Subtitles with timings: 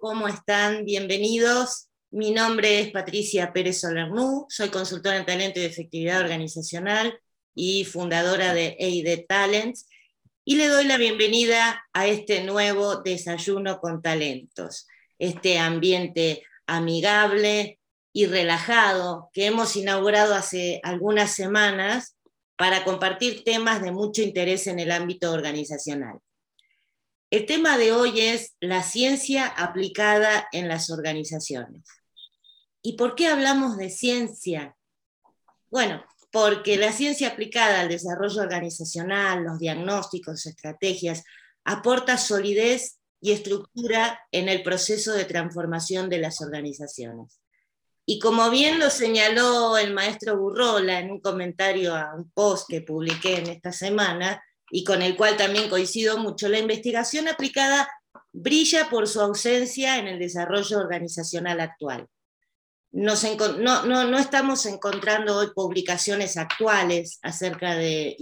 [0.00, 0.84] ¿Cómo están?
[0.84, 1.88] Bienvenidos.
[2.10, 7.18] Mi nombre es Patricia Pérez Solernú, soy consultora en talento y efectividad organizacional
[7.54, 9.88] y fundadora de EID Talents,
[10.44, 14.86] y le doy la bienvenida a este nuevo desayuno con talentos,
[15.18, 17.78] este ambiente amigable
[18.12, 22.16] y relajado que hemos inaugurado hace algunas semanas
[22.56, 26.18] para compartir temas de mucho interés en el ámbito organizacional.
[27.34, 31.82] El tema de hoy es la ciencia aplicada en las organizaciones.
[32.80, 34.76] ¿Y por qué hablamos de ciencia?
[35.68, 41.24] Bueno, porque la ciencia aplicada al desarrollo organizacional, los diagnósticos, estrategias,
[41.64, 47.40] aporta solidez y estructura en el proceso de transformación de las organizaciones.
[48.06, 52.82] Y como bien lo señaló el maestro Burrola en un comentario a un post que
[52.82, 54.40] publiqué en esta semana,
[54.76, 57.88] y con el cual también coincido mucho, la investigación aplicada
[58.32, 62.08] brilla por su ausencia en el desarrollo organizacional actual.
[62.90, 68.16] no, estamos encontrando hoy publicaciones actuales acerca de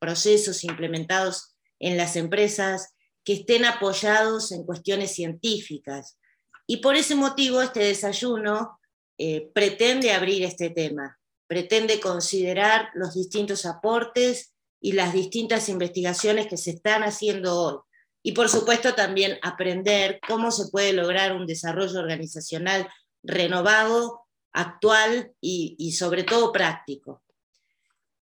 [0.00, 6.18] procesos implementados en las empresas que estén apoyados en cuestiones científicas.
[6.66, 8.80] Y por ese motivo este desayuno
[9.16, 14.53] eh, pretende abrir este tema, pretende considerar los distintos aportes
[14.84, 17.78] y las distintas investigaciones que se están haciendo hoy.
[18.22, 22.86] Y por supuesto también aprender cómo se puede lograr un desarrollo organizacional
[23.22, 27.22] renovado, actual y, sobre todo práctico.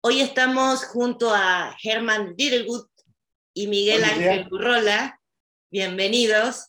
[0.02, 2.88] Hoy estamos junto a Herman Littlewood
[3.54, 5.18] y Miguel Ángel Burrola.
[5.72, 6.66] Bienvenidos.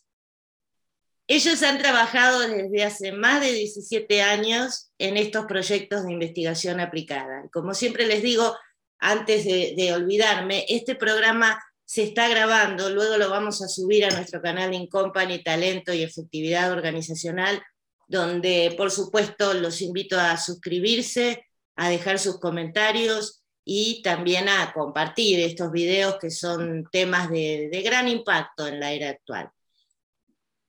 [1.27, 7.49] Ellos han trabajado desde hace más de 17 años en estos proyectos de investigación aplicada.
[7.53, 8.57] Como siempre les digo,
[9.01, 14.41] antes de, olvidarme, este programa se está grabando, luego lo vamos a subir a nuestro
[14.41, 17.61] canal In Company Talento y Efectividad Organizacional,
[18.07, 21.47] donde por supuesto los invito a suscribirse,
[21.77, 28.07] a dejar sus comentarios y también a compartir estos videos que son temas de, gran
[28.07, 29.51] impacto en la era actual.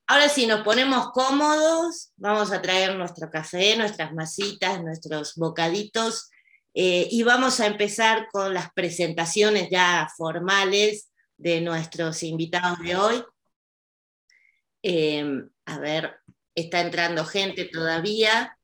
[0.08, 6.31] Ahora sí, nos ponemos cómodos, vamos a traer nuestro café, nuestras masitas, nuestros bocaditos
[6.74, 13.24] eh, y vamos a empezar con las presentaciones ya formales de nuestros invitados de hoy.
[14.84, 16.16] Em, a ver,
[16.56, 18.58] está entrando gente todavía.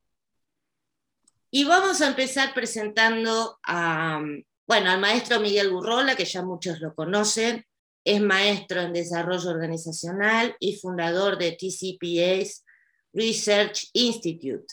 [1.50, 4.20] Y vamos a empezar presentando a,
[4.66, 7.66] bueno, al maestro Miguel Burrola, que ya muchos lo conocen,
[8.04, 12.64] es maestro en desarrollo organizacional y fundador de TCPA's
[13.12, 14.66] Research Institute.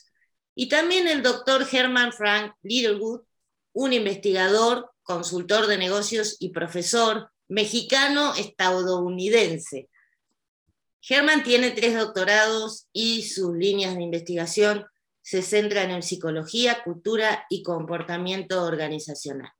[0.55, 3.21] Y también el doctor Herman Frank Littlewood,
[3.73, 9.89] un investigador, consultor de negocios y profesor mexicano-estadounidense.
[11.07, 14.85] Herman tiene tres doctorados y sus líneas de investigación
[15.21, 19.51] se centran en psicología, cultura y comportamiento organizacional.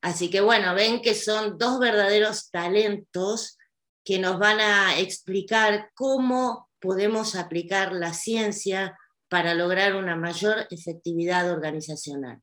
[0.00, 3.58] Así que bueno, ven que son dos verdaderos talentos
[4.04, 8.98] que nos van a explicar cómo podemos aplicar la ciencia
[9.32, 12.42] para lograr una mayor efectividad organizacional.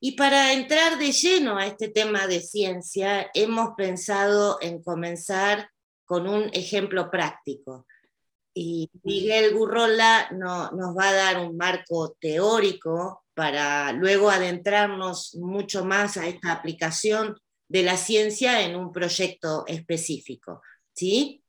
[0.00, 5.70] Y para entrar de lleno a este tema de ciencia, hemos pensado en comenzar
[6.04, 7.86] con un ejemplo práctico.
[8.52, 16.16] Y Miguel Gurrola nos va a dar un marco teórico para luego adentrarnos mucho más
[16.16, 20.60] a esta aplicación de la ciencia en un proyecto específico.
[20.92, 21.41] ¿Sí?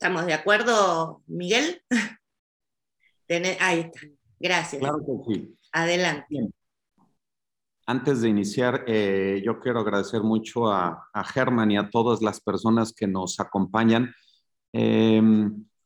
[0.00, 1.82] ¿Estamos de acuerdo, Miguel?
[3.58, 4.00] Ahí está.
[4.38, 4.78] Gracias.
[4.78, 5.58] Claro que sí.
[5.72, 6.50] Adelante.
[7.84, 12.40] Antes de iniciar, eh, yo quiero agradecer mucho a, a, Germán y a todas las
[12.40, 14.14] personas que nos acompañan.
[14.72, 15.20] Eh,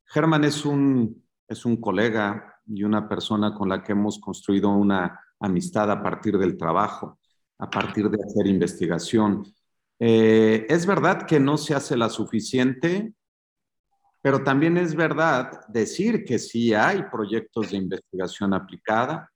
[0.05, 5.19] Germán es un, es un colega y una persona con la que hemos construido una
[5.41, 7.19] amistad a partir del trabajo,
[7.59, 9.43] a partir de hacer investigación.
[9.99, 13.15] Eh, es verdad que no se hace la suficiente,
[14.23, 19.29] pero también es verdad decir que sí hay proyectos de investigación aplicada,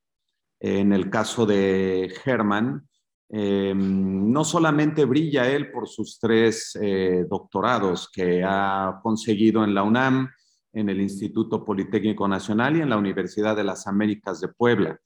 [0.61, 2.89] en el caso de Herman,
[3.29, 9.83] eh, no solamente brilla él por sus tres eh, doctorados que ha conseguido en la
[9.83, 10.31] UNAM,
[10.73, 14.99] en el Instituto Politécnico Nacional y en la Universidad de las Américas de Puebla.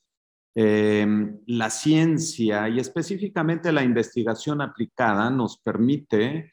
[0.54, 1.06] Eh,
[1.46, 6.52] la ciencia y específicamente la investigación aplicada nos permite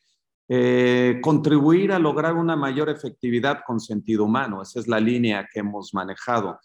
[1.22, 4.62] contribuir a lograr una mayor efectividad con sentido humano.
[4.62, 6.60] Esa es la línea que hemos manejado.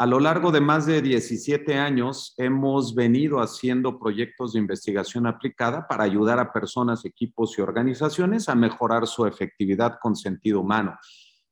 [0.00, 5.88] A lo largo de más de 17 años hemos venido haciendo proyectos de investigación aplicada
[5.88, 10.96] para ayudar a personas, equipos y organizaciones a mejorar su efectividad con sentido humano.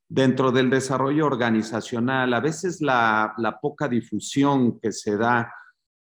[0.07, 5.53] Dentro del desarrollo organizacional, a veces la, poca difusión que se da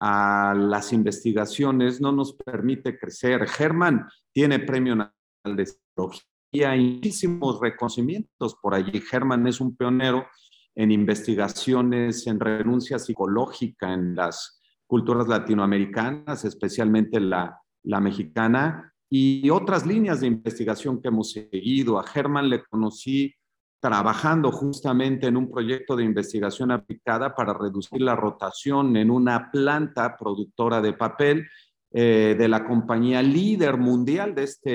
[0.01, 3.47] a las investigaciones no nos permite crecer.
[3.47, 5.13] Germán tiene Premio
[5.53, 9.00] de Psicología y muchísimos reconocimientos por allí.
[9.01, 10.25] Germán es un pionero
[10.74, 19.86] en investigaciones en renuncia psicológica en las culturas latinoamericanas, especialmente la, la mexicana, y otras
[19.86, 22.00] líneas de investigación que hemos seguido.
[22.00, 23.33] A Germán le conocí
[23.80, 30.18] trabajando justamente en un proyecto de investigación aplicada para reducir la rotación en una planta
[30.18, 31.48] productora de papel
[31.97, 34.69] eh, de la compañía líder mundial de este,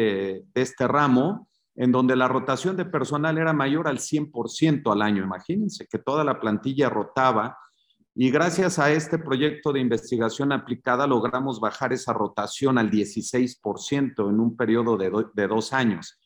[0.54, 5.22] de este ramo, en donde la rotación de personal era mayor al 100% al año.
[5.22, 7.58] Imagínense que toda la plantilla rotaba
[8.14, 14.40] y gracias a este proyecto de investigación aplicada logramos bajar esa rotación al 16% en
[14.40, 16.18] un periodo de, dos años.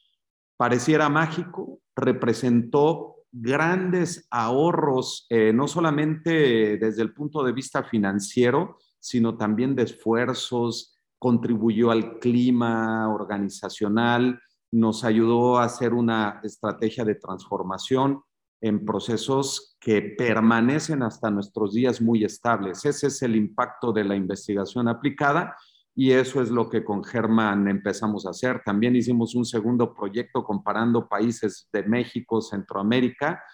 [0.57, 9.37] Pareciera mágico, representó grandes ahorros, eh, no solamente desde el punto de vista financiero, sino
[9.37, 14.41] también de esfuerzos, contribuyó al clima organizacional,
[14.73, 18.23] nos ayudó a hacer una estrategia de transformación
[18.63, 22.87] en procesos que permanecen hasta nuestros días muy estables.
[22.87, 25.55] Ese es el impacto de la investigación aplicada
[25.95, 28.63] y eso es lo que con Germán empezamos a hacer.
[28.65, 33.45] También hicimos un segundo proyecto comparando países de México, Centroamérica,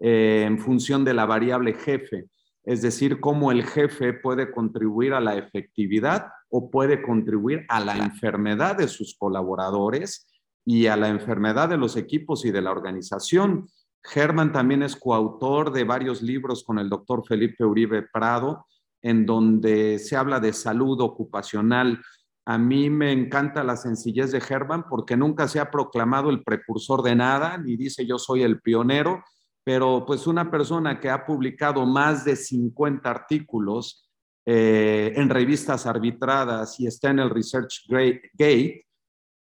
[0.00, 2.28] eh, en función de la variable jefe,
[2.66, 7.96] es decir, cómo el jefe puede contribuir a la efectividad o puede contribuir a la
[7.96, 10.26] enfermedad de sus colaboradores
[10.64, 13.68] y a la enfermedad de los equipos y de la organización.
[14.02, 18.66] Germán también es coautor de varios libros con el doctor Felipe Uribe Prado,
[19.00, 22.02] en donde se habla de salud ocupacional.
[22.46, 27.02] A mí me encanta la sencillez de Germán porque nunca se ha proclamado el precursor
[27.02, 29.22] de nada, ni dice yo soy el pionero,
[29.66, 34.08] pero pues una persona que ha publicado más de 50 artículos
[34.46, 38.86] eh, en revistas arbitradas y está en el Research Gate,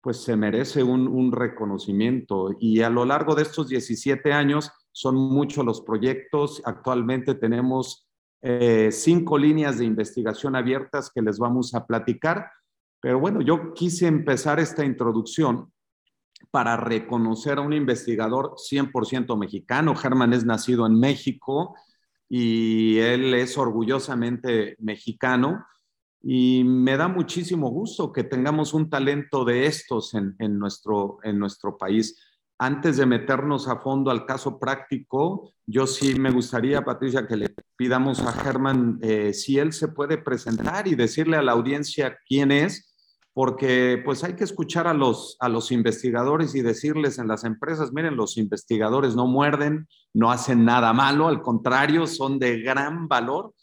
[0.02, 2.54] pues se merece un, reconocimiento.
[2.60, 6.60] Y a lo largo de estos 17 años son muchos los proyectos.
[6.66, 8.06] Actualmente tenemos
[8.42, 12.50] eh, cinco líneas de investigación abiertas que les vamos a platicar.
[13.00, 15.71] Pero bueno, yo quise empezar esta introducción
[16.50, 19.94] para reconocer a un investigador 100% mexicano.
[19.94, 21.74] Germán es nacido en México
[22.28, 25.64] y él es orgullosamente mexicano
[26.22, 31.76] y me da muchísimo gusto que tengamos un talento de estos en, nuestro, en nuestro
[31.76, 32.16] país.
[32.58, 37.54] Antes de meternos a fondo al caso práctico, yo sí me gustaría, Patricia, que le
[37.76, 42.52] pidamos a Germán eh, si él se puede presentar y decirle a la audiencia quién
[42.52, 42.91] es,
[43.34, 47.92] porque pues hay que escuchar a los, a los investigadores y decirles en las empresas,
[47.92, 53.54] miren, los investigadores no muerden, no hacen nada malo, al contrario, son de gran valor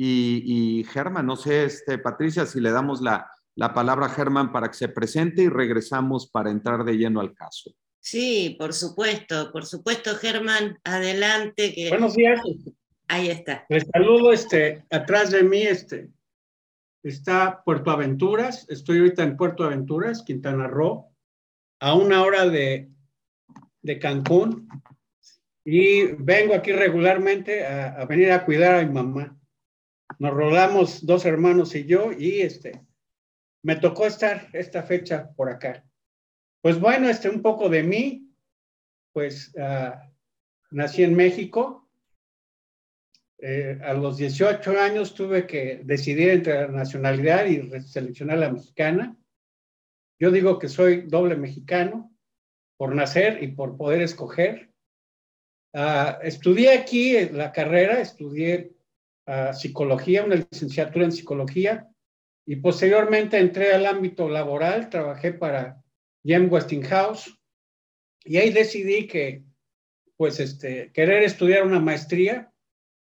[0.00, 4.68] y, Germán, no sé, este, Patricia, si le damos la, la palabra a Germán para
[4.68, 7.72] que se presente y regresamos para entrar de lleno al caso.
[8.00, 11.74] Sí, por supuesto, por supuesto, Germán, adelante.
[11.74, 11.88] Que...
[11.88, 12.40] Buenos días.
[13.08, 13.66] Ahí está.
[13.68, 16.08] Les saludo, este, atrás de mí, este,
[17.02, 18.66] está Puerto Aventuras.
[18.68, 21.12] Estoy ahorita en Puerto Aventuras, Quintana Roo,
[21.80, 22.90] a una hora de,
[23.82, 24.68] de Cancún.
[25.64, 29.38] Y vengo aquí regularmente a, venir a cuidar a mi mamá
[30.18, 32.80] nos rodamos dos hermanos y yo y este,
[33.62, 35.84] me tocó estar esta fecha por acá.
[36.60, 38.32] Pues bueno, este, un poco de mí,
[39.12, 40.10] pues ah,
[40.70, 41.87] nací en México.
[43.40, 49.16] Eh, a los 18 años tuve que decidir entre la nacionalidad y seleccionar la mexicana.
[50.18, 52.12] Yo digo que soy doble mexicano
[52.76, 54.70] por nacer y por poder escoger.
[55.72, 58.72] Uh, estudié aquí la carrera, estudié
[59.52, 61.88] psicología, una licenciatura en psicología,
[62.46, 65.82] y posteriormente entré al ámbito laboral, trabajé para
[66.24, 67.38] Jem Westinghouse,
[68.24, 69.44] y ahí decidí que,
[70.16, 72.52] pues, este, querer estudiar una maestría.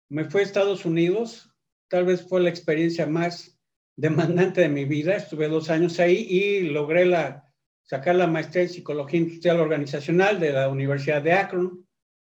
[0.09, 1.53] Me fui a Estados Unidos,
[1.87, 3.59] tal vez fue la experiencia más
[3.95, 5.15] demandante de mi vida.
[5.15, 7.51] Estuve dos años ahí y logré la,
[7.83, 11.87] sacar la maestría en psicología industrial organizacional de la Universidad de Akron.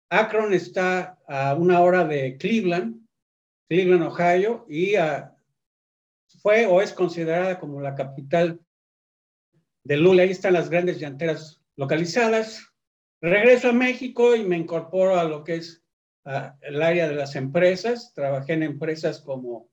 [0.09, 3.07] Akron está a una hora de Cleveland
[3.67, 5.35] Cleveland, Ohio, y ah,
[6.41, 8.59] fue o es considerada como la capital
[9.83, 10.23] de Lula.
[10.23, 12.65] Ahí están las grandes llanteras localizadas.
[13.21, 15.83] Regreso a México y me incorporo a lo que es
[16.61, 19.69] el área de las empresas, trabajé en empresas como,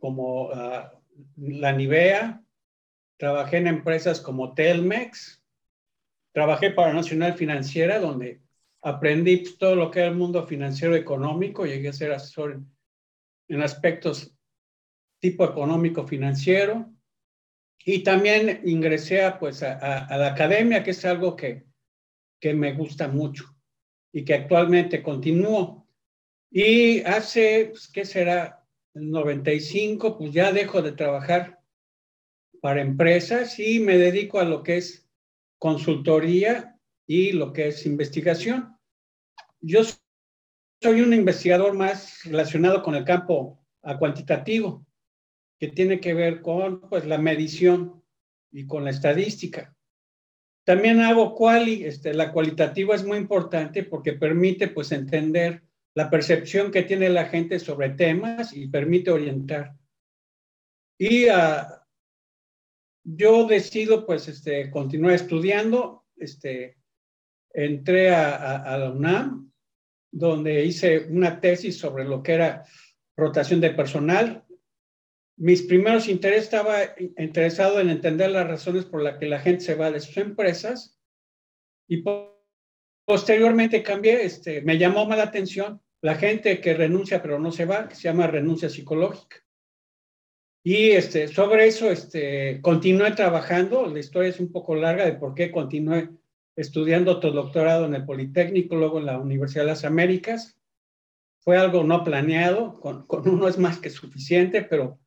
[0.00, 0.50] como
[1.36, 2.42] la Nivea,
[3.16, 5.44] trabajé en empresas como Telmex,
[6.32, 8.40] trabajé para Nacional Financiera, donde
[8.82, 12.60] aprendí todo lo que era el mundo financiero económico, llegué a ser asesor
[13.48, 14.34] en aspectos
[15.20, 16.92] tipo económico financiero.
[17.84, 21.64] Y también ingresé a, pues, a, la academia, que es algo que,
[22.40, 23.57] que me gusta mucho
[24.12, 25.86] y que actualmente continúo.
[26.50, 28.66] Y hace, pues, ¿qué será?
[28.94, 31.60] El 95, pues ya dejo de trabajar
[32.60, 35.08] para empresas y me dedico a lo que es
[35.58, 38.76] consultoría y lo que es investigación.
[39.60, 43.64] Yo soy un investigador más relacionado con el campo
[43.98, 44.86] cuantitativo,
[45.58, 48.02] que tiene que ver con pues, la medición
[48.50, 49.76] y con la estadística.
[50.68, 55.62] También hago quali, este, la cualitativa es muy importante porque permite pues entender
[55.94, 59.74] la percepción que tiene la gente sobre temas y permite orientar.
[60.98, 61.64] Y uh,
[63.02, 66.76] yo decido pues este, continuar estudiando, este,
[67.54, 69.50] entré a, a, la UNAM,
[70.12, 72.66] donde hice una tesis sobre lo que era
[73.16, 74.44] rotación de personal.
[75.38, 76.78] Mis primeros intereses estaba
[77.16, 80.98] interesado en entender las razones por las que la gente se va de sus empresas
[81.88, 82.02] y
[83.04, 87.66] posteriormente cambié, este, me llamó más la atención la gente que renuncia pero no se
[87.66, 89.36] va, que se llama renuncia psicológica.
[90.64, 95.34] Y este, sobre eso este, continué trabajando, la historia es un poco larga de por
[95.34, 96.10] qué continué
[96.56, 100.58] estudiando otro doctorado en el Politécnico, luego en la Universidad de las Américas.
[101.38, 104.98] Fue algo no planeado, con, con uno es más que suficiente, pero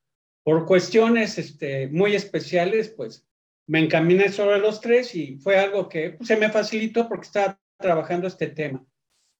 [0.44, 3.28] por cuestiones este, muy especiales, pues
[3.68, 7.60] me encaminé sobre los tres y fue algo que pues, se me facilitó porque estaba
[7.78, 8.86] trabajando este tema.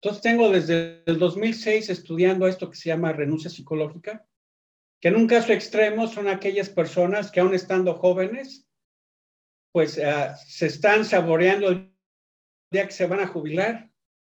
[0.02, 4.26] Entonces tengo desde el 2006 estudiando esto que se llama renuncia psicológica,
[5.00, 8.68] que en un caso extremo son aquellas personas que aún estando jóvenes,
[9.72, 11.94] pues uh, se están saboreando el
[12.72, 13.92] día que se van a jubilar,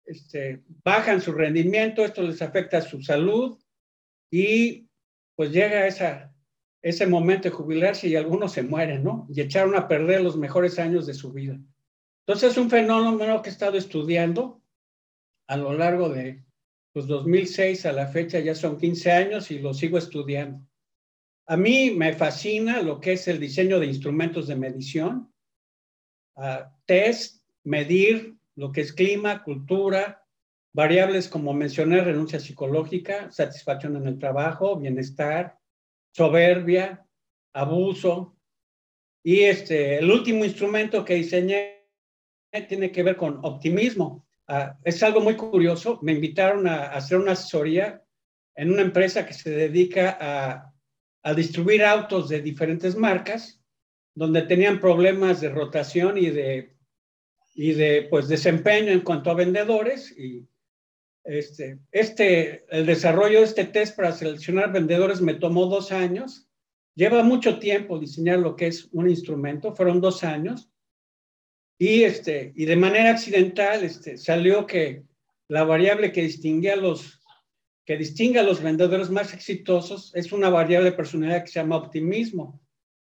[0.06, 3.60] este, bajan su rendimiento, esto les afecta a su salud
[4.32, 4.88] y
[5.36, 6.35] pues llega esa,
[6.86, 9.26] ese momento de jubilarse y algunos se mueren, ¿no?
[9.34, 11.60] Y echaron a perder los mejores años de su vida.
[12.20, 14.62] Entonces es un fenómeno que he estado estudiando
[15.48, 16.44] a lo largo de
[16.94, 20.64] pues 2006 a la fecha ya son 15 años y lo sigo estudiando.
[21.48, 25.34] A mí me fascina lo que es el diseño de instrumentos de medición,
[26.36, 30.24] uh, test, medir lo que es clima, cultura,
[30.72, 35.58] variables como mencioné, renuncia psicológica, satisfacción en el trabajo, bienestar,
[36.16, 37.06] soberbia,
[37.54, 38.38] abuso.
[39.22, 41.90] Y este, el último instrumento que diseñé
[42.70, 44.26] tiene que ver con optimismo.
[44.48, 46.00] Uh, es algo muy curioso.
[46.04, 48.02] Me invitaron a, a, hacer una asesoría
[48.56, 50.74] en una empresa que se dedica a,
[51.24, 53.62] a distribuir autos de diferentes marcas,
[54.14, 56.76] donde tenían problemas de rotación y de
[57.58, 60.46] y de pues desempeño en cuanto a vendedores y
[61.26, 66.48] este, este, el desarrollo de este test para seleccionar vendedores me tomó dos años.
[66.96, 70.72] Lleva mucho tiempo diseñar lo que es un instrumento, fueron dos años.
[71.78, 75.04] Y, este, y de manera accidental este, salió que
[75.50, 77.20] la variable que distingue a los,
[77.86, 81.78] que distingue a los vendedores más exitosos es una variable de personalidad que se llama
[81.78, 82.62] optimismo.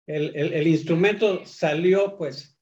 [0.06, 2.58] El, el, el instrumento salió pues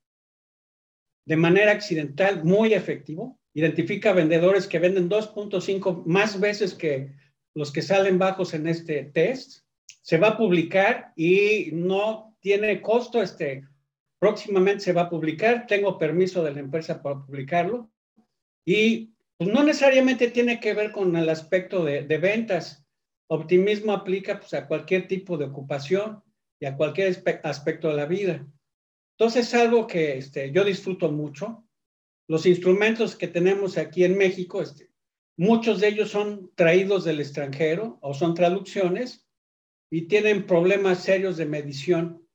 [1.26, 3.37] de manera accidental muy efectivo.
[3.58, 7.12] Identifica vendedores que venden 2.5 más veces que
[7.56, 9.64] los que salen bajos en este test.
[10.00, 13.20] Se va a publicar y no tiene costo.
[13.20, 13.66] Este,
[14.20, 15.66] próximamente se va a publicar.
[15.66, 17.90] Tengo permiso de la empresa para publicarlo.
[18.64, 22.86] Y pues, no necesariamente tiene que ver con el aspecto de, ventas.
[23.28, 26.22] Optimismo aplica pues, a cualquier tipo de ocupación
[26.60, 28.46] y a cualquier aspecto de la vida.
[29.18, 31.64] Entonces es algo que este, yo disfruto mucho.
[32.28, 34.90] Los instrumentos que tenemos aquí en México, este,
[35.36, 39.26] muchos de ellos son traídos del extranjero o son traducciones
[39.90, 42.26] y tienen problemas serios de medición.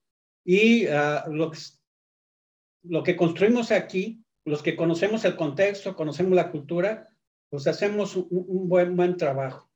[0.44, 7.08] Y uh, lo, que, construimos aquí, los que conocemos el contexto, conocemos la cultura,
[7.50, 9.72] pues hacemos un, buen, buen trabajo.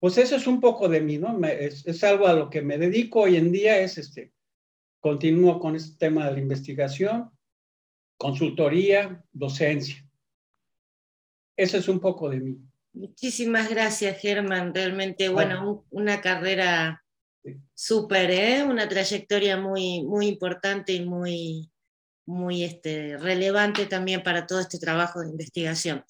[0.00, 1.38] Pues eso es un poco de mí, ¿no?
[1.46, 4.32] Es, es, algo a lo que me dedico hoy en día, es este,
[5.00, 7.30] Continúo con este tema de la investigación,
[8.18, 10.04] consultoría, docencia.
[11.56, 12.58] Eso es un poco de mí.
[12.92, 14.74] Muchísimas gracias, Germán.
[14.74, 17.02] Realmente, bueno, una carrera
[17.74, 18.62] súper, ¿eh?
[18.64, 21.70] una trayectoria muy, muy importante y muy,
[22.26, 26.04] muy este, relevante también para todo este trabajo de investigación.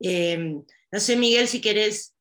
[0.00, 2.14] Eh, No sé, Miguel, si querés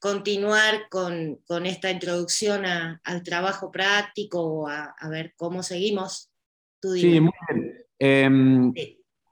[0.00, 6.30] continuar con, con esta introducción al trabajo práctico o a, ver cómo seguimos.
[6.82, 7.67] sí, muy bien.
[7.98, 8.72] Em,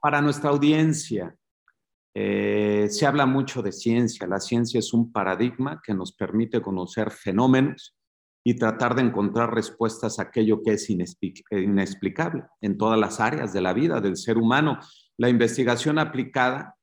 [0.01, 1.35] para nuestra audiencia,
[2.13, 4.27] eh, se habla mucho de ciencia.
[4.27, 7.95] La ciencia es un paradigma que nos permite conocer fenómenos
[8.43, 13.61] y tratar de encontrar respuestas a aquello que es inexplicable en todas las áreas de
[13.61, 14.79] la vida del ser humano.
[15.17, 16.75] La investigación aplicada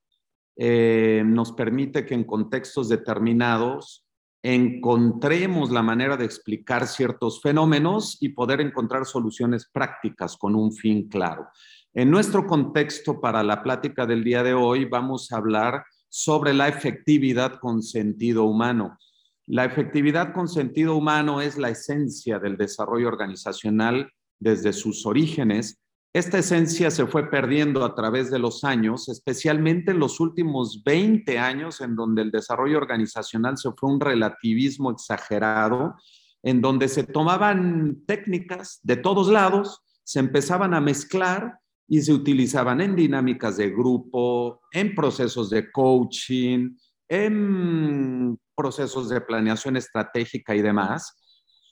[0.57, 4.04] eh, nos permite que en contextos determinados
[4.47, 11.09] encontremos la manera de explicar ciertos fenómenos y poder encontrar soluciones prácticas con un fin
[11.09, 11.47] claro.
[11.95, 16.67] En nuestro contexto para la plática del día de hoy vamos a hablar sobre la
[16.67, 18.99] efectividad con sentido humano.
[19.47, 25.81] La efectividad con sentido humano es la esencia del desarrollo organizacional desde sus orígenes.
[26.15, 31.37] Esta esencia se fue perdiendo a través de los años, especialmente en los últimos 20
[31.37, 35.95] años, en donde el desarrollo organizacional se fue un relativismo exagerado,
[36.41, 42.79] en donde se tomaban técnicas de todos lados, se empezaban a mezclar y se utilizaban
[42.79, 46.77] en dinámicas de grupo, en procesos de coaching,
[47.09, 51.24] en procesos de planeación estratégica y demás.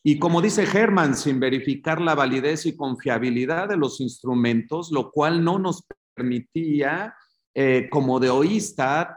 [0.04, 5.44] Y como dice Herman, sin verificar la validez y confiabilidad de los instrumentos, lo cual
[5.44, 7.16] no nos permitía,
[7.54, 9.16] eh, como de oísta,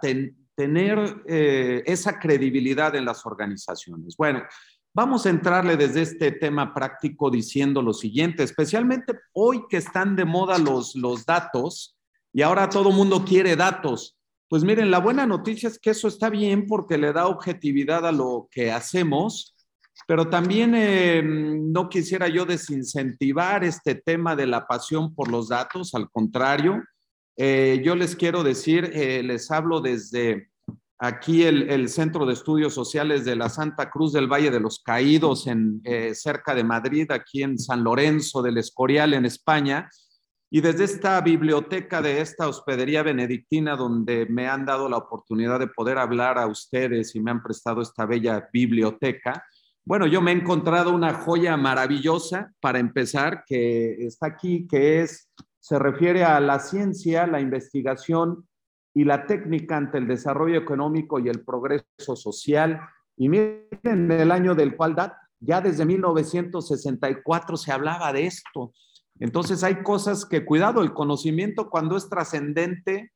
[0.55, 4.16] tener eh, esa credibilidad en las organizaciones.
[4.16, 4.43] Bueno,
[4.95, 10.25] vamos a entrarle desde este tema práctico diciendo lo siguiente, especialmente hoy que están de
[10.25, 11.99] moda los, datos
[12.33, 14.16] y ahora todo mundo quiere datos.
[14.49, 18.12] Pues miren, la buena noticia es que eso está bien porque le da objetividad a
[18.12, 19.56] lo que hacemos,
[20.06, 25.94] pero también eh, no quisiera yo desincentivar este tema de la pasión por los datos,
[25.94, 26.82] al contrario,
[27.37, 30.50] eh, yo les quiero decir, eh, les hablo desde
[30.98, 35.46] aquí el, Centro de Estudios Sociales de la Santa Cruz del Valle de los Caídos,
[35.46, 35.82] en,
[36.14, 39.90] cerca de Madrid, aquí en San Lorenzo del Escorial, en España.
[40.48, 45.66] Y desde esta biblioteca de esta hospedería benedictina, donde me han dado la oportunidad de
[45.66, 49.44] poder hablar a ustedes y me han prestado esta bella biblioteca,
[49.87, 55.31] bueno, yo me he encontrado una joya maravillosa para empezar, que está aquí, que es,
[55.61, 58.49] se refiere a la ciencia, la investigación
[58.92, 62.81] y la técnica ante el desarrollo económico y el progreso social.
[63.16, 64.96] Y miren el año del cual
[65.38, 68.72] ya desde 1964 se hablaba de esto.
[69.20, 73.12] Entonces hay cosas que, cuidado, el conocimiento cuando es trascendente,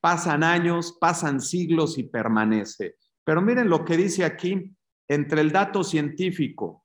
[0.00, 2.96] pasan años, pasan siglos y permanece.
[3.22, 4.74] Pero miren lo que dice aquí,
[5.10, 6.84] entre el dato científico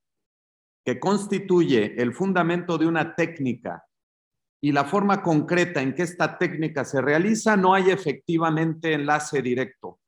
[0.83, 3.85] que constituye el fundamento de una técnica
[4.61, 9.99] y la forma concreta en que esta técnica se realiza, no hay efectivamente enlace directo.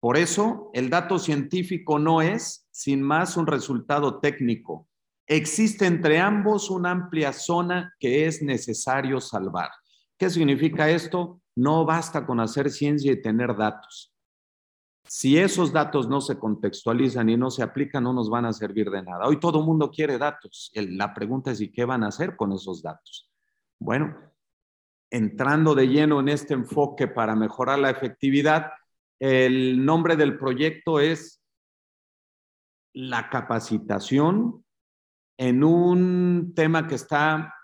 [0.00, 4.88] Por eso, el dato científico no es, sin más, un resultado técnico,
[5.26, 9.70] Existe entre ambos una amplia zona que es necesario salvar.
[10.18, 11.40] ¿Qué significa esto?
[11.56, 14.11] No basta con hacer ciencia y tener datos.
[15.14, 18.90] Si esos datos no se contextualizan y no se aplican, no nos van a servir
[18.90, 19.26] de nada.
[19.26, 20.72] Hoy todo el mundo quiere datos.
[20.74, 23.30] La pregunta es, ¿y qué van a hacer con esos datos?
[23.78, 24.16] Bueno,
[25.10, 28.72] entrando de lleno en este enfoque para mejorar la efectividad,
[29.20, 31.42] el nombre del proyecto es
[32.94, 34.64] la capacitación
[35.36, 37.54] en un tema que está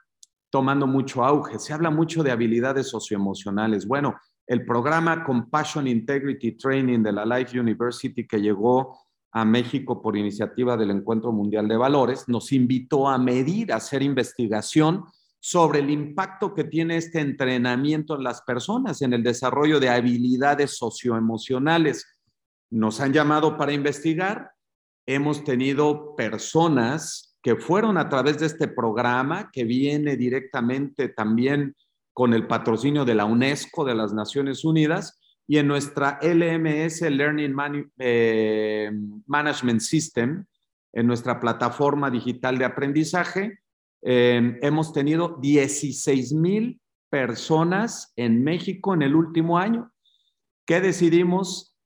[0.51, 1.59] tomando mucho auge.
[1.59, 3.87] Se habla mucho de habilidades socioemocionales.
[3.87, 8.99] Bueno, el programa Compassion Integrity Training de la Life University que llegó
[9.31, 14.03] a México por iniciativa del Encuentro Mundial de Valores nos invitó a medir, a hacer
[14.03, 15.05] investigación
[15.39, 20.77] sobre el impacto que tiene este entrenamiento en las personas en el desarrollo de habilidades
[20.79, 22.07] socioemocionales.
[22.71, 24.53] Nos han llamado para investigar.
[25.07, 31.77] Hemos tenido personas que fueron a través de este programa que viene directamente también
[32.19, 37.55] con el patrocinio de la UNESCO, de las Naciones Unidas, y en nuestra LMS, Learning
[37.97, 38.91] eh,
[39.29, 40.45] Management System,
[40.93, 43.61] en nuestra plataforma digital de aprendizaje,
[44.03, 49.93] eh, hemos tenido 16 mil personas en México en el último año.
[50.67, 51.77] ¿Qué decidimos,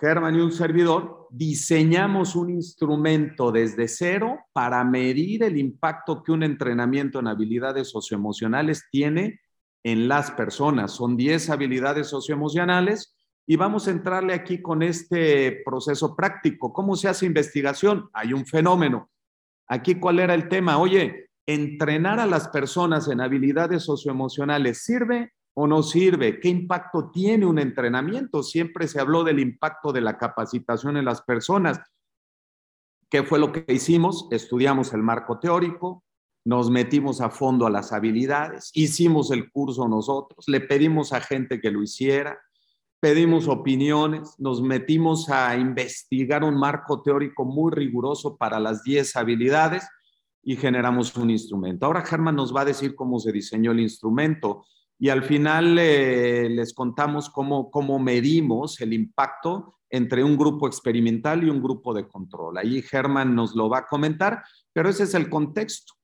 [0.00, 1.28] Germán y un servidor?
[1.30, 8.88] diseñamos un instrumento desde cero para medir el impacto que un entrenamiento en habilidades socioemocionales
[8.90, 9.38] tiene
[9.84, 10.92] en las personas.
[10.92, 13.16] Son 10 habilidades socioemocionales
[13.46, 16.72] y vamos a entrarle aquí con este proceso práctico.
[16.72, 18.08] ¿Cómo se hace investigación?
[18.12, 19.10] Hay un fenómeno.
[19.66, 20.78] Aquí, ¿cuál era el tema?
[20.78, 26.40] Oye, entrenar a las personas en habilidades socioemocionales sirve o no sirve?
[26.40, 28.42] ¿Qué impacto tiene un entrenamiento?
[28.42, 31.80] Siempre se habló del impacto de la capacitación en las personas.
[33.08, 34.28] ¿Qué fue lo que hicimos?
[34.30, 36.04] Estudiamos el marco teórico,
[36.44, 41.60] nos metimos a fondo a las habilidades, hicimos el curso nosotros, le pedimos a gente
[41.60, 42.38] que lo hiciera,
[43.00, 49.86] pedimos opiniones, nos metimos a investigar un marco teórico muy riguroso para las 10 habilidades
[50.42, 51.86] y generamos un instrumento.
[51.86, 54.64] Ahora Germán nos va a decir cómo se diseñó el instrumento
[54.98, 61.44] y al final eh, les contamos cómo, cómo medimos el impacto entre un grupo experimental
[61.44, 62.58] y un grupo de control.
[62.58, 65.94] Ahí Germán nos lo va a comentar, pero ese es el contexto,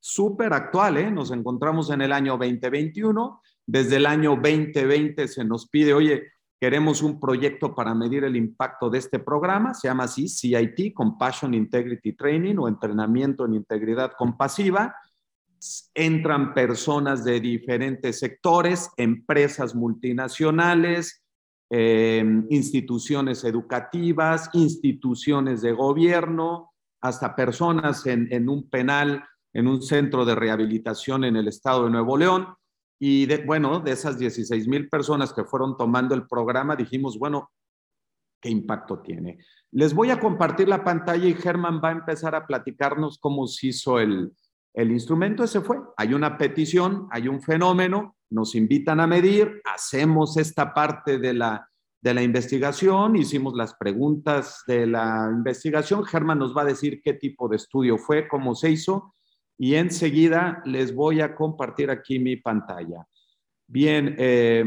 [0.00, 1.10] súper actual, ¿eh?
[1.10, 6.24] nos encontramos en el año 2021, desde el año 2020 se nos pide, oye,
[6.60, 11.54] queremos un proyecto para medir el impacto de este programa, se llama así CIT, Compassion
[11.54, 14.94] Integrity Training o entrenamiento en integridad compasiva.
[15.94, 21.22] Entran personas de diferentes sectores, empresas multinacionales,
[21.70, 30.34] eh, instituciones educativas, instituciones de gobierno, hasta personas en, un penal, en un centro de
[30.34, 32.48] rehabilitación en el estado de Nuevo León.
[32.98, 37.50] Y bueno, de esas 16 mil personas que fueron tomando el programa, dijimos, bueno,
[38.42, 39.38] ¿qué impacto tiene?
[39.70, 43.68] Les voy a compartir la pantalla y Germán va a empezar a platicarnos cómo se
[43.68, 44.32] hizo el,
[44.74, 45.44] el instrumento.
[45.44, 45.78] Ese fue.
[45.96, 51.68] Hay una petición, hay un fenómeno, nos invitan a medir, hacemos esta parte de la,
[52.00, 56.04] de la investigación, hicimos las preguntas de la investigación.
[56.04, 59.14] Germán nos va a decir qué tipo de estudio fue, cómo se hizo
[59.58, 63.06] y enseguida les voy a compartir aquí mi pantalla.
[63.66, 64.64] Bien, eh,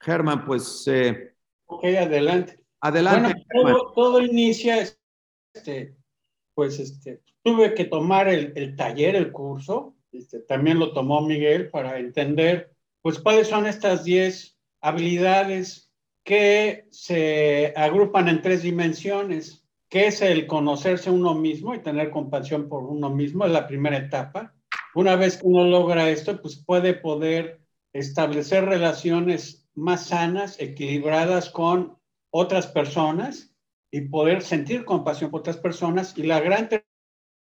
[0.00, 0.86] Germán, pues...
[0.86, 1.34] Eh,
[1.66, 2.60] ok, adelante.
[2.80, 3.44] Adelante.
[3.52, 4.86] Bueno, todo, inicia,
[5.52, 5.96] este,
[6.54, 11.70] pues este, tuve que tomar el, el taller, el curso, este, también lo tomó Miguel
[11.70, 15.92] para entender, pues, cuáles son estas 10 habilidades
[16.24, 22.68] que se agrupan en tres dimensiones que es el conocerse uno mismo y tener compasión
[22.68, 24.54] por uno mismo, es la primera etapa.
[24.94, 27.60] Una vez que uno logra esto, pues puede poder
[27.92, 31.98] establecer relaciones más sanas, equilibradas con
[32.30, 33.54] otras personas
[33.90, 36.16] y poder sentir compasión por otras personas.
[36.16, 36.68] Y la gran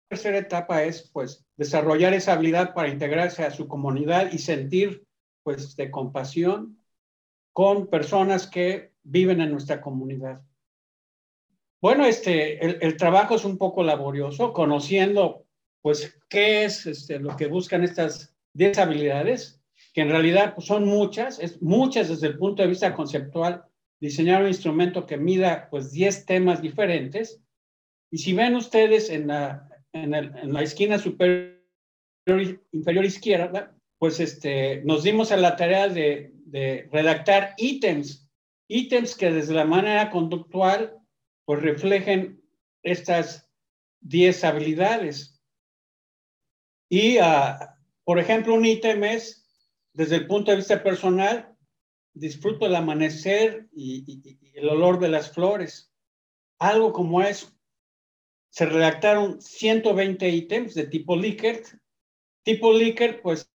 [0.09, 5.05] tercera etapa es, pues, desarrollar esa habilidad para integrarse a su comunidad y sentir,
[5.43, 6.79] pues, de compasión
[7.53, 10.41] con personas que viven en nuestra comunidad.
[11.81, 15.45] Bueno, este, el, trabajo es un poco laborioso, conociendo,
[15.81, 19.61] pues, qué es este, lo que buscan estas 10 habilidades,
[19.93, 23.63] que en realidad pues, son muchas, es muchas desde el punto de vista conceptual,
[23.99, 27.41] diseñar un instrumento que mida, pues, 10 temas diferentes.
[28.11, 31.59] Y si ven ustedes en la, en, en la esquina superior
[32.71, 38.29] inferior izquierda, pues, este, nos dimos a la tarea de, de redactar ítems,
[38.67, 40.95] ítems que desde la manera conductual
[41.45, 42.43] pues reflejen
[42.83, 43.49] estas
[44.01, 45.41] 10 habilidades.
[46.89, 47.57] Y, uh,
[48.03, 49.47] por ejemplo, un ítem es,
[49.93, 51.55] desde el punto de vista personal,
[52.13, 55.91] disfruto el amanecer y, y, y, el olor de las flores.
[56.59, 57.51] Algo como eso.
[58.49, 61.65] Se redactaron 120 ítems de tipo Likert.
[62.43, 63.49] Tipo Likert, pues,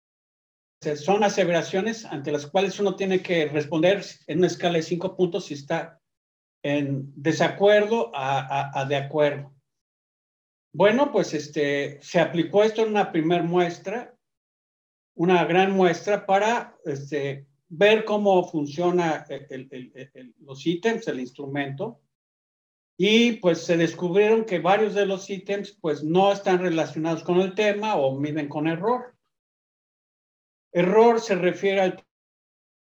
[0.95, 5.45] son aseveraciones ante las cuales uno tiene que responder en una escala de cinco puntos
[5.45, 6.01] si está
[6.63, 9.53] en desacuerdo a, de acuerdo.
[10.73, 14.17] Bueno, pues este, se aplicó esto en una primera muestra,
[15.15, 19.25] una gran muestra para este, ver cómo funciona
[20.39, 22.01] los ítems, el instrumento,
[22.97, 27.55] y pues se descubrieron que varios de los ítems pues no están relacionados con el
[27.55, 29.15] tema o miden con error.
[30.71, 32.05] Error se refiere al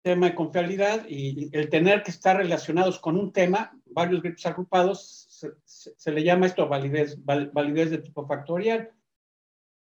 [0.02, 5.50] tema de confiabilidad y el tener que estar relacionados con un tema, varios grupos agrupados,
[5.64, 8.90] se, le llama esto validez, validez de tipo factorial.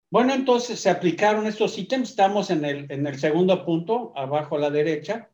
[0.10, 4.60] Bueno, entonces se aplicaron estos ítems, estamos en el, en el segundo punto, abajo a
[4.60, 5.30] la derecha.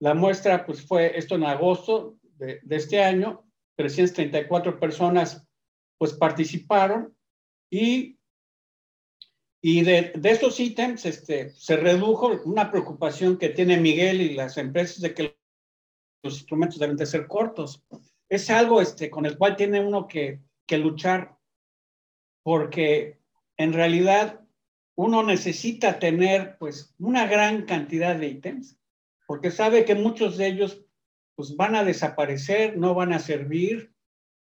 [0.00, 3.44] La muestra pues fue esto en agosto de, de este año,
[3.80, 5.46] 334 personas
[5.98, 7.16] pues participaron
[7.70, 8.20] y
[9.62, 14.56] y de, de estos ítems este, se redujo una preocupación que tiene Miguel y las
[14.56, 15.38] empresas de que
[16.22, 17.84] los instrumentos deben de ser cortos.
[18.28, 21.36] Es algo este, con el cual tiene uno que, que luchar
[22.42, 23.20] porque
[23.58, 24.40] en realidad
[24.96, 28.78] uno necesita tener pues una gran cantidad de ítems
[29.26, 30.84] porque sabe que muchos de ellos
[31.36, 33.92] pues van a desaparecer, no van a servir.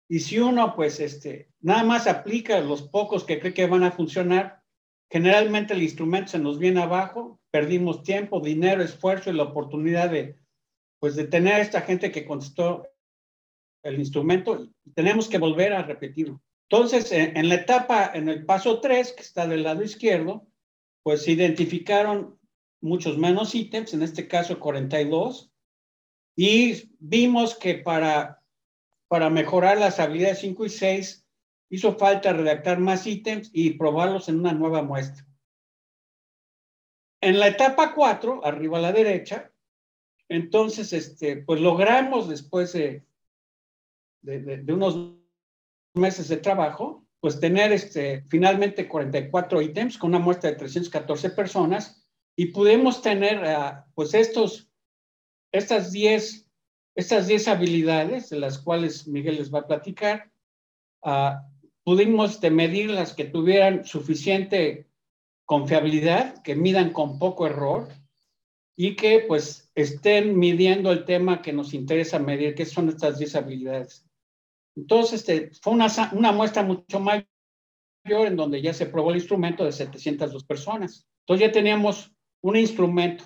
[0.09, 3.91] Y si uno pues este nada más aplica los pocos que cree que van a
[3.91, 4.63] funcionar,
[5.09, 10.37] generalmente el instrumento se nos viene abajo, perdimos tiempo, dinero, esfuerzo y la oportunidad de,
[10.99, 12.87] pues, de tener a esta gente que contestó
[13.83, 14.69] el instrumento.
[14.93, 16.41] Tenemos que volver a repetirlo.
[16.69, 20.45] Entonces, en, la etapa, en el paso 3, que está del lado izquierdo,
[21.01, 22.37] pues se identificaron
[22.81, 25.49] muchos menos ítems, en este caso 42,
[26.37, 28.43] y vimos que para,
[29.09, 31.27] para mejorar las habilidades 5 y 6
[31.69, 35.25] hizo falta redactar más ítems y probarlos en una nueva muestra.
[37.21, 39.51] En la etapa 4, arriba a la derecha,
[40.29, 43.03] entonces, este, pues logramos después de,
[44.21, 45.15] de, de, unos
[45.95, 52.07] meses de trabajo, pues tener este, finalmente 44 ítems con una muestra de 314 personas
[52.35, 54.66] y pudimos tener uh, pues estos,
[55.51, 56.47] estas 10
[56.97, 60.31] estas 10 habilidades de las cuales Miguel les va a platicar,
[61.03, 61.37] uh,
[61.83, 64.87] pudimos de medirlas que tuvieran suficiente
[65.45, 67.87] confiabilidad, que midan con poco error
[68.75, 73.35] y que pues estén midiendo el tema que nos interesa medir, que son estas 10
[73.35, 74.03] habilidades.
[74.75, 77.27] Entonces, este, fue una, una muestra mucho mayor
[78.07, 81.07] en donde ya se probó el instrumento de 702 personas.
[81.21, 83.23] Entonces ya teníamos un instrumento.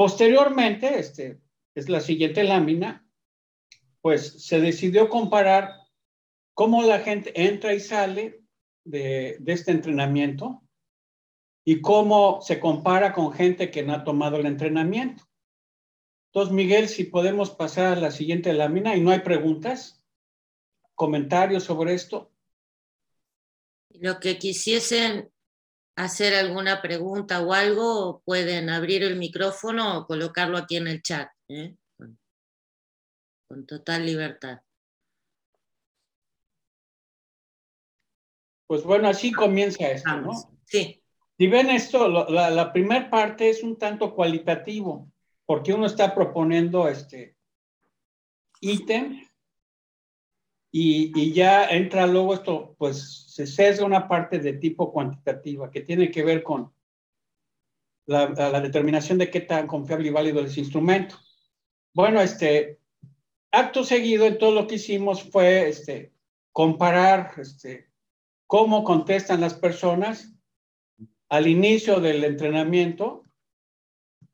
[0.00, 1.42] Posteriormente, este,
[1.74, 3.06] es la siguiente lámina,
[4.00, 5.74] pues se decidió comparar
[6.54, 8.42] cómo la gente entra y sale
[8.82, 10.62] de, de este entrenamiento
[11.66, 15.22] y cómo se compara con gente que no ha tomado el entrenamiento.
[16.28, 20.02] Entonces, Miguel, si podemos pasar a la siguiente lámina y no hay preguntas
[20.94, 22.32] comentarios sobre esto?
[23.90, 25.30] Lo que quisiesen
[26.04, 31.28] hacer alguna pregunta o algo, pueden abrir el micrófono o colocarlo aquí en el chat,
[31.48, 31.76] ¿eh?
[31.96, 32.18] con,
[33.48, 34.60] con, total libertad.
[38.66, 40.32] Pues bueno, así comienza esto, ¿no?
[40.64, 41.02] Sí.
[41.36, 45.10] Si ven esto, la, la primera parte es un tanto cualitativo,
[45.46, 47.36] porque uno está proponiendo este
[48.60, 49.29] ítem
[50.72, 56.10] y, ya entra luego esto, pues se sesga una parte de tipo cuantitativa que tiene
[56.10, 56.72] que ver con
[58.06, 61.16] la, la, determinación de qué tan confiable y válido es el instrumento.
[61.92, 62.78] Bueno, este,
[63.50, 66.12] acto seguido en todo lo que hicimos fue este,
[66.52, 67.90] comparar este,
[68.46, 70.32] cómo contestan las personas
[71.28, 73.24] al inicio del entrenamiento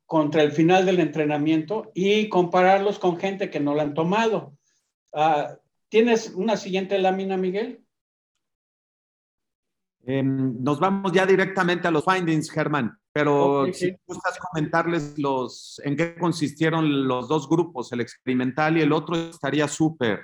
[0.07, 4.57] contra el final del entrenamiento y compararlos con gente que no lo han tomado.
[5.13, 5.57] Uh,
[5.89, 7.85] ¿Tienes una siguiente lámina, Miguel?
[10.09, 13.97] Eh, nos vamos ya directamente a los findings, Germán, pero okay, si sí.
[14.07, 19.67] gustas comentarles los, en qué consistieron los dos grupos, el experimental y el otro, estaría
[19.67, 20.21] súper.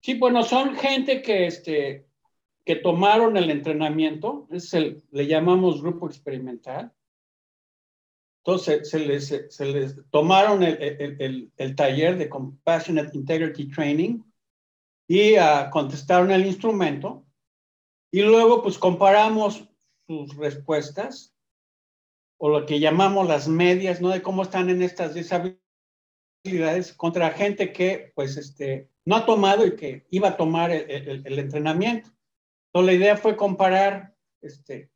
[0.00, 2.06] Sí, bueno, son gente que, este,
[2.64, 6.92] que tomaron el entrenamiento, es el, le llamamos grupo experimental.
[8.44, 14.20] Entonces, se les, se les tomaron el, el, el, el taller de Compassionate Integrity Training
[15.14, 17.26] y uh, contestaron el instrumento
[18.10, 19.68] y luego pues comparamos
[20.06, 21.36] sus respuestas
[22.38, 24.08] o lo que llamamos las medias, ¿no?
[24.08, 29.76] De cómo están en estas disabilidades contra gente que pues este no ha tomado y
[29.76, 32.08] que iba a tomar el, entrenamiento.
[32.68, 34.90] Entonces la idea fue comparar este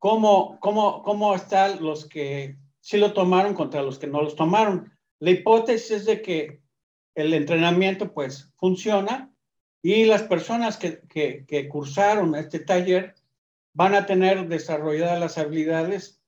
[0.00, 4.92] cómo, cómo, cómo están los que sí lo tomaron contra los que no los tomaron.
[5.20, 6.60] La hipótesis es de que
[7.14, 9.31] el entrenamiento pues funciona
[9.82, 13.14] y las personas que, que, cursaron este taller
[13.74, 16.22] van a tener desarrolladas las habilidades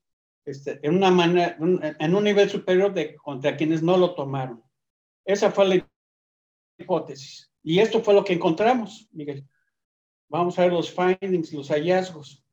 [0.44, 4.62] este, en, una manera, en un nivel superior de contra quienes no lo tomaron.
[5.24, 5.88] Esa fue la
[6.78, 7.50] hipótesis.
[7.62, 9.46] Y esto fue lo que encontramos, Miguel.
[10.28, 12.44] Vamos a ver los findings, los hallazgos.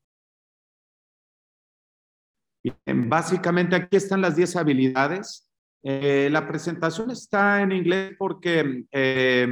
[2.63, 5.49] Bien, básicamente aquí están las 10 habilidades.
[5.83, 9.47] Eh, la presentación está en inglés porque eh,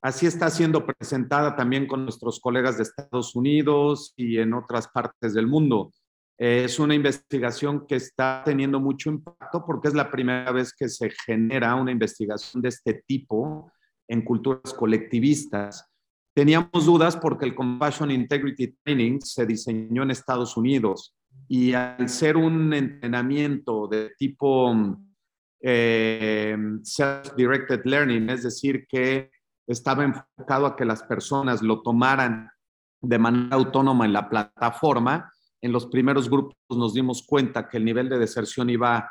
[0.00, 5.34] Así está siendo presentada también con nuestros colegas de Estados Unidos y en otras partes
[5.34, 5.92] del mundo.
[6.38, 11.10] Es una investigación que está teniendo mucho impacto porque es la primera vez que se
[11.26, 13.72] genera una investigación de este tipo
[14.06, 15.90] en culturas colectivistas.
[16.32, 21.16] Teníamos dudas porque el Compassion Integrity Training se diseñó en Estados Unidos
[21.48, 24.72] y al ser un entrenamiento de tipo
[25.60, 29.32] eh, self-directed learning, es decir, que
[29.68, 32.50] estaba enfocado a que las personas lo tomaran
[33.00, 35.30] de manera autónoma en la plataforma.
[35.60, 39.10] En los primeros grupos nos dimos cuenta que el nivel de deserción iba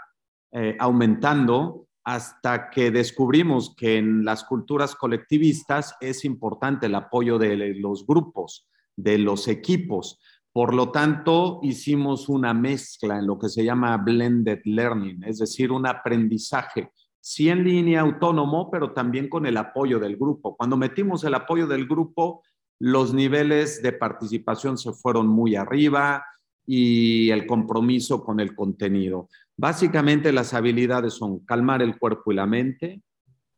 [0.51, 7.75] eh, aumentando hasta que descubrimos que en las culturas colectivistas es importante el apoyo de
[7.75, 10.19] los grupos, de los equipos,
[10.53, 15.71] Por lo tanto, hicimos una mezcla en lo que se llama blended learning, es decir,
[15.71, 16.89] un aprendizaje,
[17.27, 20.55] sí en línea autónomo, pero también con el apoyo del grupo.
[20.55, 22.41] Cuando metimos el apoyo del grupo,
[22.79, 26.23] los niveles de participación se fueron muy arriba
[26.65, 29.27] y el compromiso con el contenido.
[29.57, 33.01] Básicamente las habilidades son calmar el cuerpo y la mente,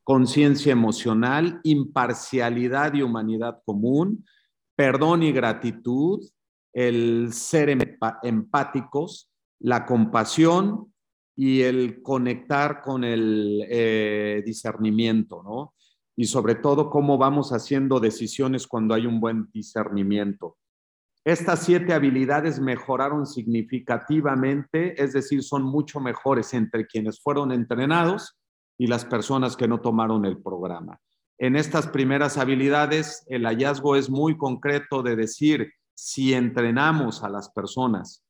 [0.04, 4.26] conciencia emocional, imparcialidad y humanidad común,
[4.76, 6.28] perdón y gratitud,
[6.74, 7.78] el ser
[8.24, 9.30] empáticos,
[9.60, 10.92] la compasión
[11.42, 15.74] y el conectar con el eh, discernimiento, ¿no?
[16.18, 20.58] Y sobre todo cómo vamos haciendo decisiones cuando hay un buen discernimiento.
[21.24, 28.38] Estas siete habilidades mejoraron significativamente, es decir, son mucho mejores entre quienes fueron entrenados
[28.78, 31.00] y las personas que no tomaron el programa.
[31.38, 37.50] En estas primeras habilidades, el hallazgo es muy concreto de decir, si entrenamos a las
[37.50, 38.26] personas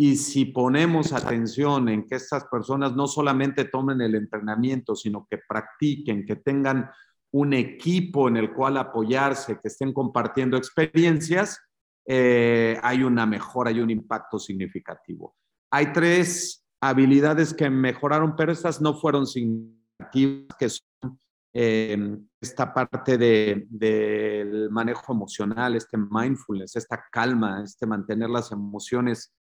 [0.00, 5.38] y si ponemos atención en que estas personas no solamente tomen el entrenamiento, sino que
[5.38, 6.88] practiquen, que tengan
[7.32, 11.58] un equipo en el cual apoyarse, que estén compartiendo experiencias,
[12.06, 15.34] eh, hay una mejora, hay un impacto significativo.
[15.72, 21.18] Hay tres habilidades que mejoraron, pero estas no fueron significativas, que son
[21.52, 29.34] eh, esta parte del manejo emocional, este mindfulness, esta calma, este mantener las emociones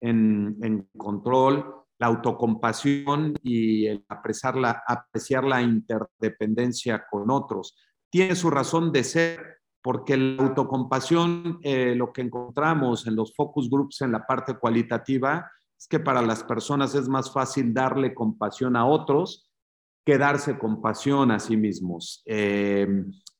[0.00, 7.76] en, control, la autocompasión y el apreciar la, apreciar la interdependencia con otros.
[8.10, 13.68] Tiene su razón de ser, porque la autocompasión, eh, lo que encontramos en los focus
[13.70, 18.76] groups en la parte cualitativa, es que para las personas es más fácil darle compasión
[18.76, 19.50] a otros
[20.04, 22.22] que darse compasión a sí mismos.
[22.26, 22.86] Eh,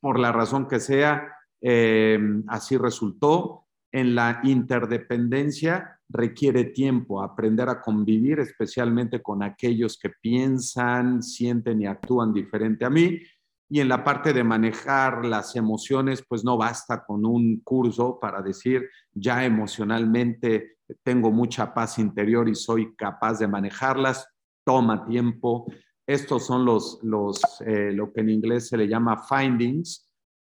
[0.00, 1.28] por la razón que sea,
[1.60, 3.60] eh, así resultó.
[3.92, 11.86] En la interdependencia requiere tiempo, aprender a convivir especialmente con aquellos que piensan, sienten y
[11.86, 13.20] actúan diferente a mí
[13.68, 18.42] y en la parte de manejar las emociones, pues no basta con un curso para
[18.42, 24.28] decir, ya emocionalmente tengo mucha paz interior y soy capaz de manejarlas.
[24.64, 25.66] Toma tiempo.
[26.06, 30.03] Estos son los, los eh, lo que en inglés se le llama findings.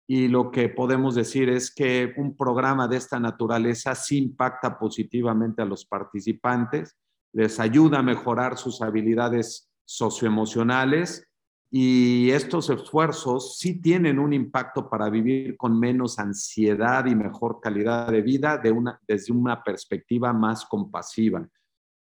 [0.09, 5.61] Y lo que podemos decir es que un programa de esta naturaleza sí impacta positivamente
[5.61, 6.95] a los participantes,
[7.33, 11.27] les ayuda a mejorar sus habilidades socioemocionales
[11.69, 18.09] y estos esfuerzos sí tienen un impacto para vivir con menos ansiedad y mejor calidad
[18.09, 21.45] de vida de una, desde una perspectiva más compasiva.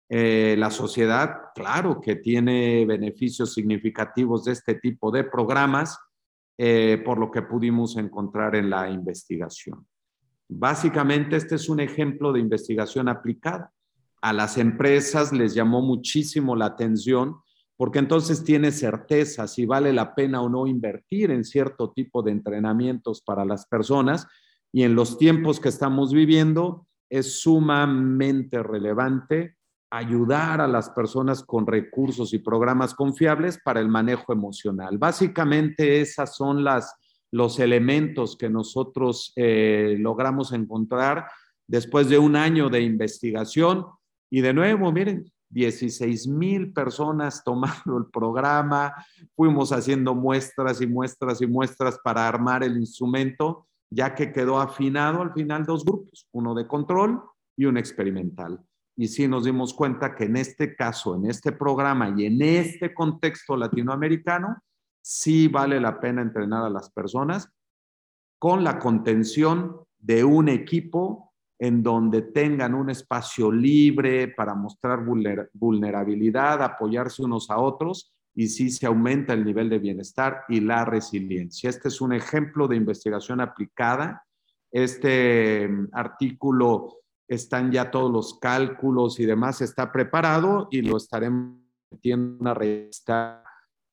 [0.08, 5.96] Eh, la sociedad, claro que tiene beneficios significativos de este tipo de programas,
[6.58, 9.86] eh, por lo que pudimos encontrar en la investigación.
[10.48, 13.72] Básicamente, este es un ejemplo de investigación aplicada.
[14.20, 17.36] A las empresas les llamó muchísimo la atención
[17.76, 22.30] porque entonces tiene certeza si vale la pena o no invertir en cierto tipo de
[22.30, 24.28] entrenamientos para las personas
[24.72, 29.56] y en los tiempos que estamos viviendo es sumamente relevante
[29.92, 34.96] ayudar a las personas con recursos y programas confiables para el manejo emocional.
[34.96, 36.94] Básicamente esas son las,
[37.30, 41.26] los elementos que nosotros eh, logramos encontrar
[41.68, 43.84] después de un año de investigación.
[44.30, 48.94] Y de nuevo, miren, 16 mil personas tomando el programa,
[49.36, 55.20] fuimos haciendo muestras y muestras y muestras para armar el instrumento, ya que quedó afinado
[55.20, 57.22] al final dos grupos, uno de control
[57.58, 58.58] y uno experimental.
[58.96, 62.92] Y sí nos dimos cuenta que en este caso, en este programa y en este
[62.92, 64.62] contexto latinoamericano,
[65.00, 67.48] sí vale la pena entrenar a las personas
[68.38, 75.04] con la contención de un equipo en donde tengan un espacio libre para mostrar
[75.52, 80.84] vulnerabilidad, apoyarse unos a otros y sí se aumenta el nivel de bienestar y la
[80.84, 81.70] resiliencia.
[81.70, 84.24] Este es un ejemplo de investigación aplicada.
[84.70, 91.58] Este mm, artículo están ya todos los cálculos y demás, está preparado y lo estaremos
[91.90, 93.44] metiendo en una revista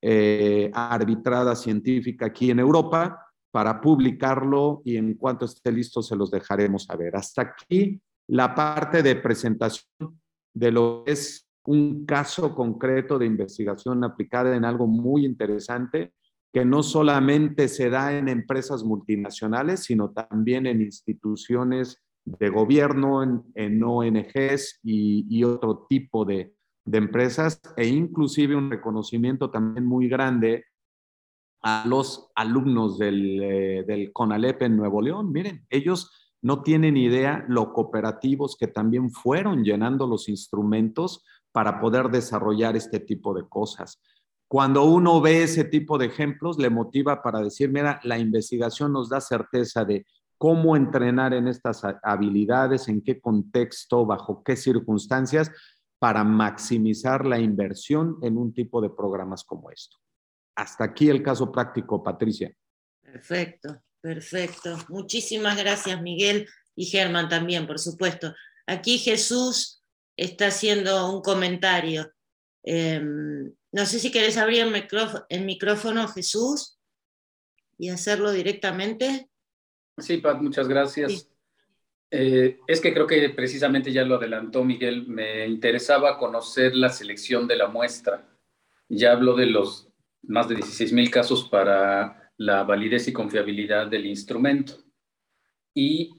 [0.02, 6.30] eh, arbitrada científica aquí en Europa para publicarlo y en cuanto esté listo se los
[6.30, 7.16] dejaremos saber.
[7.16, 10.20] Hasta aquí la parte de presentación
[10.54, 16.12] de lo que es un caso concreto de investigación aplicada en algo muy interesante
[16.52, 23.22] que no solamente se da en empresas multinacionales, sino también en instituciones de gobierno,
[23.54, 26.54] en, ONGs y, otro tipo de,
[26.84, 30.64] de empresas, e inclusive un reconocimiento también muy grande
[31.62, 35.30] a los alumnos del, eh, del CONALEP en Nuevo León.
[35.32, 36.10] Miren, ellos
[36.42, 43.00] no tienen idea lo cooperativos que también fueron llenando los instrumentos para poder desarrollar este
[43.00, 44.00] tipo de cosas.
[44.48, 49.08] Cuando uno ve ese tipo de ejemplos, le motiva para decir, mira, la investigación nos
[49.08, 50.06] da certeza de
[50.40, 55.52] cómo entrenar en estas habilidades, en qué contexto, bajo qué circunstancias,
[55.98, 59.98] para maximizar la inversión en un tipo de programas como esto.
[60.56, 62.50] Hasta aquí el caso práctico, Patricia.
[63.02, 64.78] Perfecto, perfecto.
[64.88, 68.34] Muchísimas gracias, Miguel y Germán también, por supuesto.
[68.66, 69.84] Aquí Jesús
[70.16, 72.10] está haciendo un comentario.
[72.62, 74.66] Em, no sé si querés abrir
[75.28, 76.78] el micrófono, Jesús,
[77.76, 79.29] y hacerlo directamente.
[80.00, 81.28] Sí, Pat, muchas gracias.
[82.10, 87.46] Eh, es que creo que precisamente ya lo adelantó Miguel, me interesaba conocer la selección
[87.46, 88.28] de la muestra.
[88.88, 89.88] Ya hablo de los
[90.22, 94.74] más de 16 mil casos para la validez y confiabilidad del instrumento.
[95.74, 96.16] Y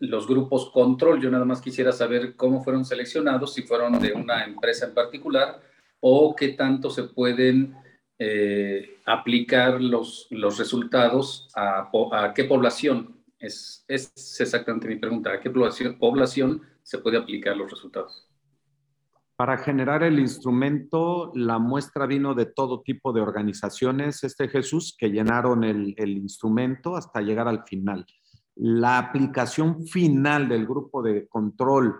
[0.00, 4.44] los grupos control, yo nada más quisiera saber cómo fueron seleccionados, si fueron de una
[4.44, 5.60] empresa en particular
[6.00, 7.74] o qué tanto se pueden
[8.18, 13.16] eh, aplicar los, los resultados a, a, qué población.
[13.38, 15.32] Es, es exactamente mi pregunta.
[15.32, 18.28] ¿A qué población, población se puede aplicar los resultados?
[19.36, 25.10] Para generar el instrumento, la muestra vino de todo tipo de organizaciones, este Jesús, que
[25.10, 28.06] llenaron el, el instrumento hasta llegar al final.
[28.54, 31.96] La aplicación final del grupo de control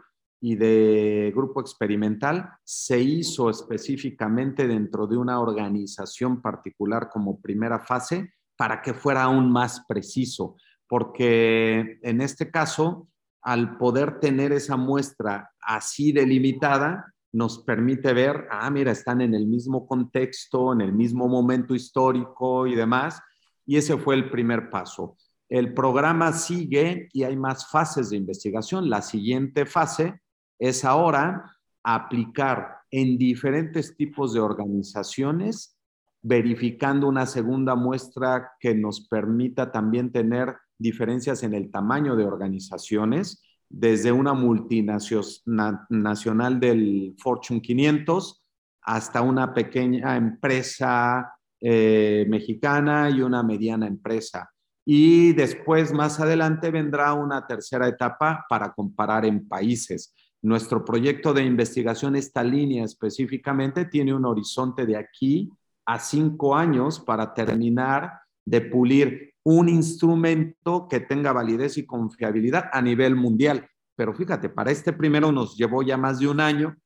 [0.47, 8.35] y de grupo experimental se hizo específicamente dentro de una organización particular como primera fase
[8.55, 13.09] para que fuera aún más preciso, porque en este caso,
[13.41, 19.47] al poder tener esa muestra así delimitada, nos permite ver, ah, mira, están en el
[19.47, 23.19] mismo contexto, en el mismo momento histórico y demás,
[23.65, 25.17] y ese fue el primer paso.
[25.49, 28.91] El programa sigue y hay más fases de investigación.
[28.91, 30.21] La siguiente fase
[30.59, 35.79] es ahora aplicar en diferentes tipos de organizaciones,
[36.23, 43.43] verificando una segunda muestra que nos permita también tener diferencias en el tamaño de organizaciones,
[43.69, 48.43] desde una multinacional del Fortune 500
[48.83, 54.51] hasta una pequeña empresa eh, mexicana y una mediana empresa.
[54.85, 60.15] Y después, más adelante, vendrá una tercera etapa para comparar en países.
[60.45, 65.51] Nuestro proyecto de investigación, esta línea específicamente, tiene un horizonte de aquí
[65.87, 68.13] a cinco años para terminar
[68.45, 73.67] de pulir un instrumento que tenga validez y confiabilidad a nivel mundial.
[73.97, 76.77] Pero fíjate, para este primero nos llevó ya más de un año,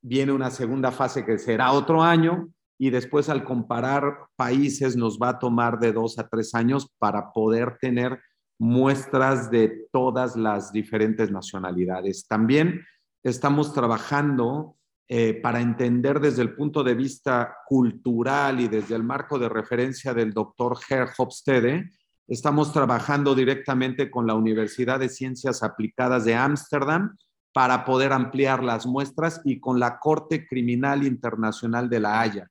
[0.00, 5.30] viene una segunda fase que será otro año y después al comparar países nos va
[5.30, 8.20] a tomar de dos a tres años para poder tener
[8.62, 12.28] muestras de todas las diferentes nacionalidades.
[12.28, 12.84] También
[13.24, 14.76] estamos trabajando
[15.08, 20.14] eh, para entender desde el punto de vista cultural y desde el marco de referencia
[20.14, 21.08] del doctor Herr
[22.28, 27.16] estamos trabajando directamente con la Universidad de Ciencias Aplicadas de Ámsterdam
[27.52, 32.48] para poder ampliar las muestras y con la Corte Criminal Internacional de la Haya.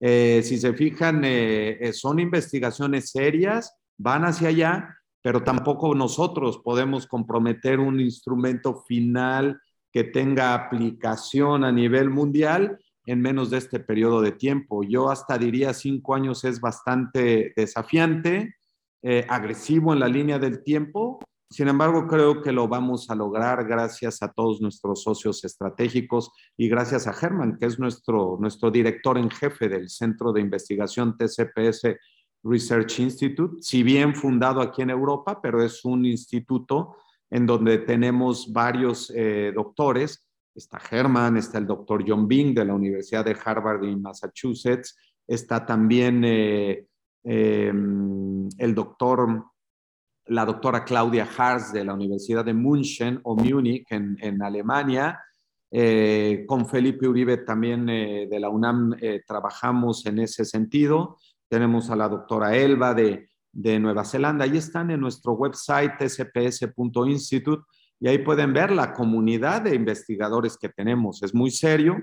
[0.00, 7.06] Eh, si se fijan, eh, son investigaciones serias, van hacia allá, pero tampoco nosotros podemos
[7.06, 9.60] comprometer un instrumento final
[9.92, 14.82] que tenga aplicación a nivel mundial en menos de este periodo de tiempo.
[14.82, 18.56] Yo hasta diría cinco años es bastante desafiante,
[19.02, 21.20] eh, agresivo en la línea del tiempo.
[21.50, 26.68] Sin embargo, creo que lo vamos a lograr gracias a todos nuestros socios estratégicos y
[26.68, 31.98] gracias a Germán, que es nuestro, nuestro director en jefe del Centro de Investigación TCPS
[32.44, 36.96] Research Institute, si bien fundado aquí en Europa, pero es un instituto
[37.30, 40.26] en donde tenemos varios eh, doctores.
[40.54, 45.64] Está Herman, está el doctor John Bing de la Universidad de Harvard en Massachusetts, está
[45.64, 46.86] también eh,
[47.24, 49.46] em, el doctor,
[50.26, 55.18] la doctora Claudia Hars de la Universidad de München o Múnich en, en Alemania.
[55.74, 58.94] Eh, con Felipe Uribe también de la UNAM
[59.26, 61.16] trabajamos en ese sentido.
[61.52, 64.46] Tenemos a la doctora Elba de, de Nueva Zelanda.
[64.46, 67.62] Ahí están en nuestro website sps.institute
[68.00, 71.22] y ahí pueden ver la comunidad de investigadores que tenemos.
[71.22, 71.98] Es muy serio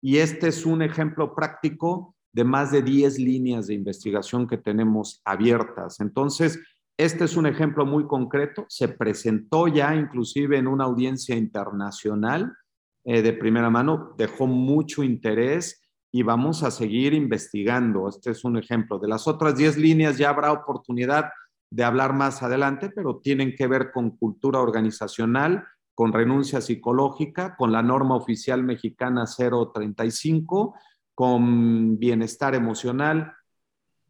[0.00, 5.20] y este es un ejemplo práctico de más de 10 líneas de investigación que tenemos
[5.24, 5.98] abiertas.
[5.98, 6.60] Entonces,
[6.96, 8.66] este es un ejemplo muy concreto.
[8.68, 12.56] Se presentó ya inclusive en una audiencia internacional
[13.02, 15.81] eh, de primera mano, dejó mucho interés
[16.14, 18.06] y vamos a seguir investigando.
[18.06, 18.98] Este es un ejemplo.
[18.98, 21.30] De las otras 10 líneas ya habrá oportunidad
[21.70, 27.72] de hablar más adelante, pero tienen que ver con cultura organizacional, con renuncia psicológica, con
[27.72, 30.74] la norma oficial mexicana 035,
[31.14, 33.32] con bienestar emocional,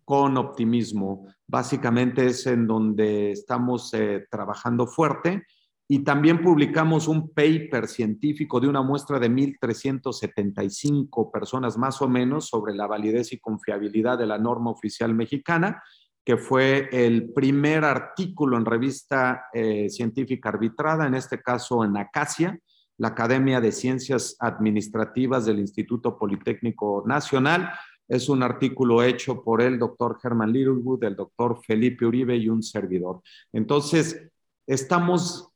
[0.04, 1.28] con optimismo.
[1.46, 5.46] Básicamente es en donde estamos eh, trabajando fuerte.
[5.92, 12.48] Y también publicamos un paper científico de una muestra de 1.375 personas más o menos
[12.48, 15.82] sobre la validez y confiabilidad de la norma oficial mexicana,
[16.24, 22.58] que fue el primer artículo en revista eh, científica arbitrada, en este caso en Acacia,
[22.96, 27.70] la Academia de Ciencias Administrativas del Instituto Politécnico Nacional.
[28.08, 32.62] Es un artículo hecho por el doctor Herman Littlewood, el doctor Felipe Uribe y un
[32.62, 33.20] servidor.
[33.52, 34.26] Entonces,
[34.66, 35.51] estamos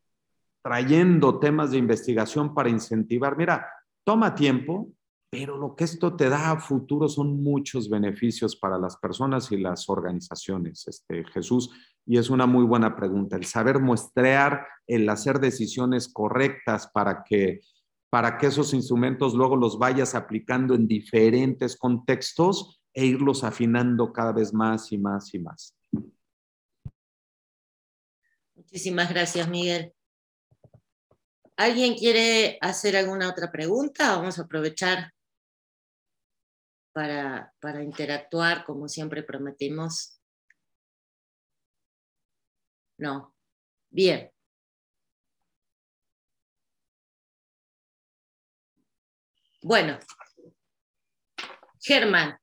[0.67, 3.37] trayendo temas de investigación para incentivar.
[3.37, 3.69] Mira,
[4.03, 4.91] toma tiempo,
[5.31, 9.59] pero lo que esto te da a futuro son muchos beneficios para las personas y
[9.59, 11.71] las organizaciones, este, Jesús.
[12.05, 17.61] Y es una muy buena pregunta, el saber muestrear, el hacer decisiones correctas para que,
[18.11, 24.33] para que esos instrumentos luego los vayas aplicando en diferentes contextos e irlos afinando cada
[24.33, 25.77] vez más y más y más.
[28.57, 29.93] Muchísimas gracias, Miguel.
[31.57, 34.17] ¿Alguien quiere hacer alguna otra pregunta?
[34.17, 35.13] Vamos a aprovechar
[36.93, 40.21] para, para interactuar, como siempre prometimos.
[42.99, 43.35] No.
[43.91, 44.31] Bien.
[49.63, 49.99] Bueno,
[51.81, 52.39] Germán,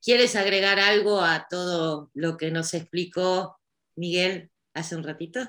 [0.00, 3.58] ¿quieres agregar algo a todo lo que nos explicó
[3.96, 5.40] Miguel hace un ratito?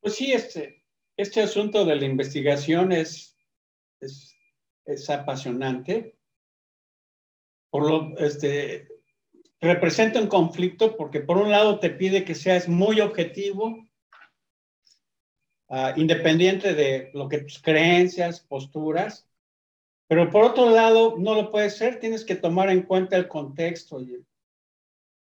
[0.00, 0.81] Pues sí, este,
[1.16, 3.36] este asunto de la investigación es,
[4.00, 6.16] es, apasionante
[7.70, 8.88] por lo, este,
[9.60, 13.88] representa un conflicto porque por un lado te pide que seas muy objetivo,
[15.68, 19.26] uh, independiente de lo que tus creencias, posturas,
[20.08, 24.00] pero por otro lado no lo puedes ser, tienes que tomar en cuenta el contexto
[24.02, 24.26] y el,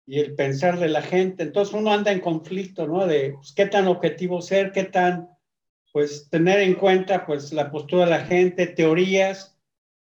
[0.08, 1.44] y el pensar de la gente.
[1.44, 3.06] Entonces uno anda en conflicto, ¿no?
[3.06, 5.30] De pues, qué tan objetivo ser, qué tan,
[5.92, 9.58] pues tener en cuenta pues la postura de la gente, teorías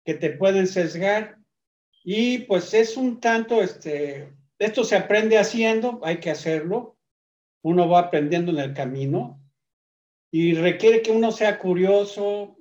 [0.05, 1.39] que te pueden sesgar
[2.05, 6.99] y pues es un tanto, este, esto se aprende haciendo, hay que hacerlo.
[7.63, 9.41] Uno va aprendiendo en el camino
[10.31, 12.59] y requiere que uno sea curioso,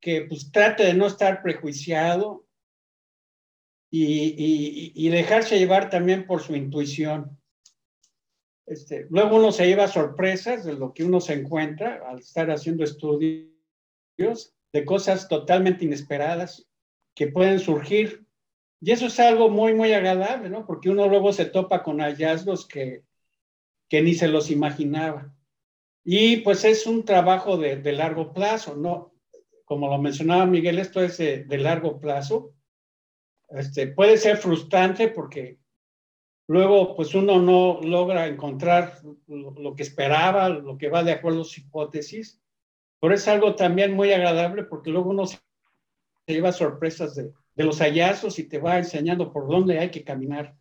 [0.00, 2.46] que pues trate de no estar prejuiciado
[3.90, 7.38] y, y, dejarse llevar también por su intuición.
[8.66, 12.82] Este, luego uno se lleva sorpresas de lo que uno se encuentra al estar haciendo
[12.82, 13.46] estudios
[14.72, 16.66] de cosas totalmente inesperadas
[17.14, 18.26] que pueden surgir.
[18.80, 20.66] Y eso es algo muy, muy agradable, ¿no?
[20.66, 23.04] Porque uno luego se topa con hallazgos que,
[23.88, 25.32] que ni se los imaginaba.
[26.04, 29.12] Y pues es un trabajo de, de largo plazo, ¿no?
[29.64, 32.52] Como lo mencionaba Miguel, esto es de, de largo plazo.
[33.48, 35.58] Este, puede ser frustrante porque
[36.48, 41.44] luego pues uno no logra encontrar lo, que esperaba, lo que va de acuerdo a
[41.44, 42.40] sus hipótesis,
[43.00, 45.38] pero es algo también muy agradable porque luego uno se
[46.26, 50.54] lleva sorpresas de, los hallazgos y te va enseñando por dónde hay que caminar.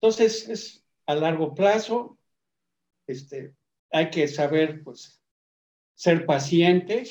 [0.00, 2.18] Entonces, es a largo plazo,
[3.06, 3.54] este,
[3.92, 5.22] hay que saber, pues,
[5.94, 7.04] ser paciente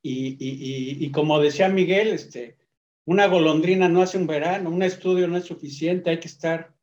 [0.00, 2.56] y, y, y, como decía Miguel, este,
[3.04, 6.74] una golondrina no hace un verano, un estudio no es suficiente, hay que estar,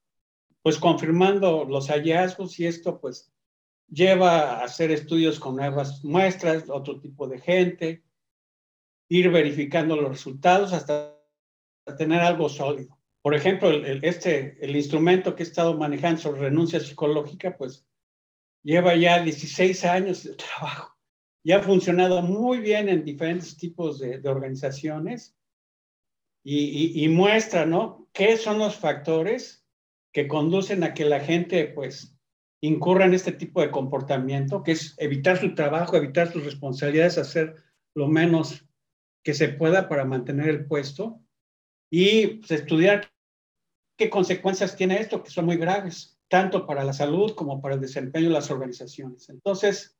[0.62, 3.32] pues, confirmando los hallazgos y esto, pues,
[3.88, 8.04] lleva a hacer estudios con nuevas muestras, otro tipo de gente,
[9.08, 11.16] ir verificando los resultados hasta
[11.98, 12.98] tener algo sólido.
[13.22, 17.86] Por ejemplo, el, este, el instrumento que he estado manejando sobre renuncia psicológica, pues
[18.64, 20.96] lleva ya 16 años de trabajo.
[21.44, 25.39] Y ha funcionado muy bien en diferentes tipos de, de organizaciones
[26.58, 28.08] y, y, muestra, ¿no?
[28.12, 29.66] ¿Qué son los factores
[30.12, 32.18] que conducen a que la gente, pues,
[32.62, 37.56] incurra en este tipo de comportamiento, que es evitar su trabajo, evitar sus responsabilidades, hacer
[37.96, 38.66] lo menos
[39.24, 41.22] que se pueda para mantener el puesto
[41.92, 43.12] y pues, estudiar
[43.98, 47.82] qué consecuencias tiene esto, que son muy graves, tanto para la salud como para el
[47.82, 49.30] desempeño de las organizaciones.
[49.30, 49.98] Entonces,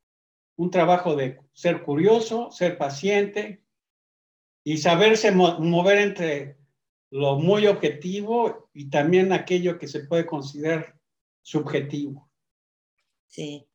[0.58, 3.64] un trabajo de ser curioso, ser paciente
[4.64, 6.58] y saberse mo mover entre
[7.12, 10.96] lo muy objetivo y también aquello que se puede considerar
[11.42, 12.30] subjetivo.
[13.28, 13.68] Sí.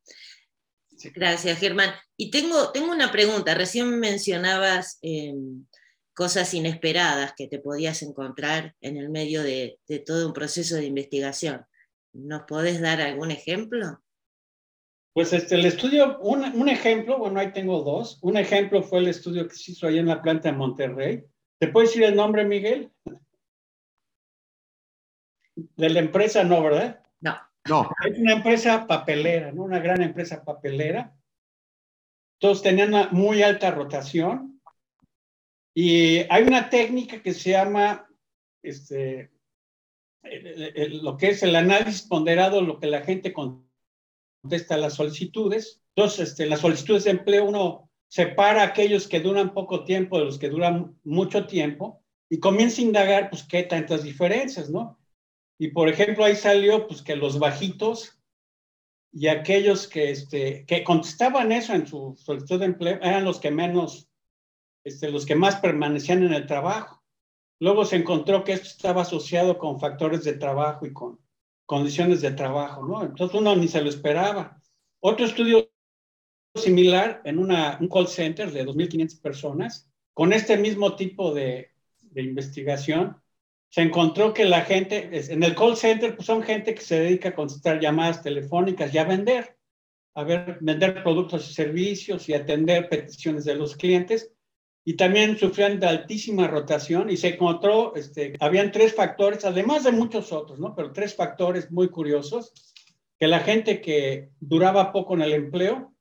[1.13, 1.93] Gracias, Germán.
[2.15, 3.53] Y tengo, tengo una pregunta.
[3.53, 5.33] Recién mencionabas eh,
[6.13, 10.85] cosas inesperadas que te podías encontrar en el medio de, de, todo un proceso de
[10.85, 11.65] investigación.
[12.13, 14.01] ¿Nos podés dar algún ejemplo?
[15.15, 18.19] Pues este, el estudio, un, un, ejemplo, bueno, ahí tengo dos.
[18.21, 21.23] Un ejemplo fue el estudio que se hizo ahí en la planta de Monterrey.
[21.57, 22.91] ¿Te puedes decir el nombre, Miguel?
[25.55, 27.01] De la empresa, no, ¿verdad?
[27.21, 27.37] No.
[27.69, 27.89] No.
[28.05, 29.63] Es una empresa papelera, ¿no?
[29.63, 31.15] Una gran empresa papelera.
[32.37, 34.61] Todos tenían una muy alta rotación.
[35.73, 38.05] Y hay una técnica que se llama,
[38.61, 39.31] este,
[40.89, 43.31] lo que es el análisis ponderado, lo que la gente
[44.45, 45.81] contesta las solicitudes.
[45.95, 50.37] Entonces, este, las solicitudes de empleo uno separa aquellos que duran poco tiempo de los
[50.37, 54.99] que duran mucho tiempo y comienza a indagar, pues, qué tantas diferencias, ¿no?
[55.57, 58.19] Y por ejemplo, ahí salió pues que los bajitos
[59.11, 63.49] y aquellos que, este, que contestaban eso en su solicitud de empleo eran los que
[63.49, 64.07] menos,
[64.83, 67.01] este, los que más permanecían en el trabajo.
[67.59, 71.24] Luego se encontró que esto estaba asociado con factores de trabajo y con
[71.65, 73.03] condiciones de trabajo, ¿no?
[73.03, 74.61] Entonces uno ni se lo esperaba.
[74.99, 75.69] Otro estudio
[76.55, 82.21] similar en una, un call center de 2.500 personas, con este mismo tipo de, de
[82.21, 83.17] investigación,
[83.69, 87.29] se encontró que la gente, en el call center, pues son gente que se dedica
[87.29, 89.57] a contestar llamadas telefónicas y a vender,
[90.13, 94.31] a ver, vender productos y servicios y atender peticiones de los clientes.
[94.87, 99.91] Y también sufrían de altísima rotación y se encontró, este, habían tres factores, además de
[99.91, 100.75] muchos otros, ¿no?
[100.75, 102.53] Pero tres factores muy curiosos,
[103.17, 105.91] que la gente que duraba poco en el empleo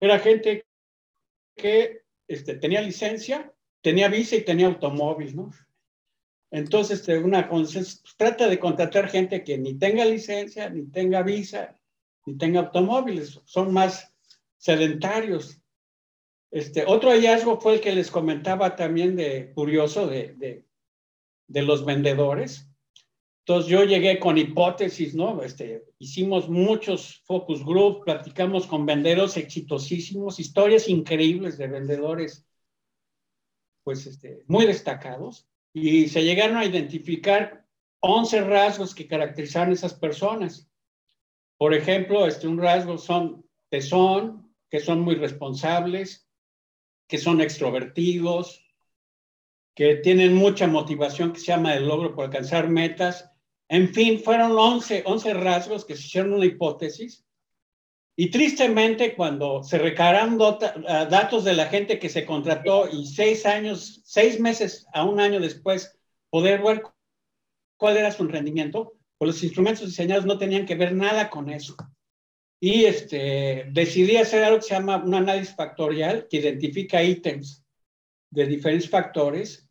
[0.00, 0.64] era gente
[1.54, 3.52] que este, tenía licencia,
[3.82, 5.50] tenía visa y tenía automóvil, ¿no?
[6.50, 11.78] Entonces, este, una pues, trata de contratar gente que ni tenga licencia, ni tenga visa,
[12.24, 14.12] ni tenga automóviles, son más
[14.56, 15.55] sedentarios.
[16.50, 20.64] Este, otro hallazgo fue el que les comentaba también de curioso de, de,
[21.48, 22.68] de los vendedores.
[23.40, 25.42] Entonces yo llegué con hipótesis, ¿no?
[25.42, 32.44] Este, hicimos muchos focus group, platicamos con vendedores exitosísimos, historias increíbles de vendedores,
[33.84, 37.66] pues este, muy destacados y se llegaron a identificar
[38.00, 40.70] 11 rasgos que caracterizaban a esas personas.
[41.58, 43.46] Por ejemplo, este, un rasgo son
[43.80, 46.25] son, que son muy responsables,
[47.06, 48.64] que son extrovertidos,
[49.74, 53.30] que tienen mucha motivación que se llama el logro por alcanzar metas.
[53.68, 57.26] En fin, fueron 11, 11 rasgos que se hicieron una hipótesis
[58.18, 63.44] y tristemente, cuando se recaran ah, datos de la gente que se contrató y seis
[63.44, 65.98] años, seis meses a un año después,
[66.30, 66.82] poder ver
[67.76, 71.76] cuál era su rendimiento, pues los instrumentos diseñados no tenían que ver nada con eso.
[72.60, 77.64] Y este, decidí hacer algo que se llama un análisis factorial que identifica ítems
[78.30, 79.68] de diferentes factores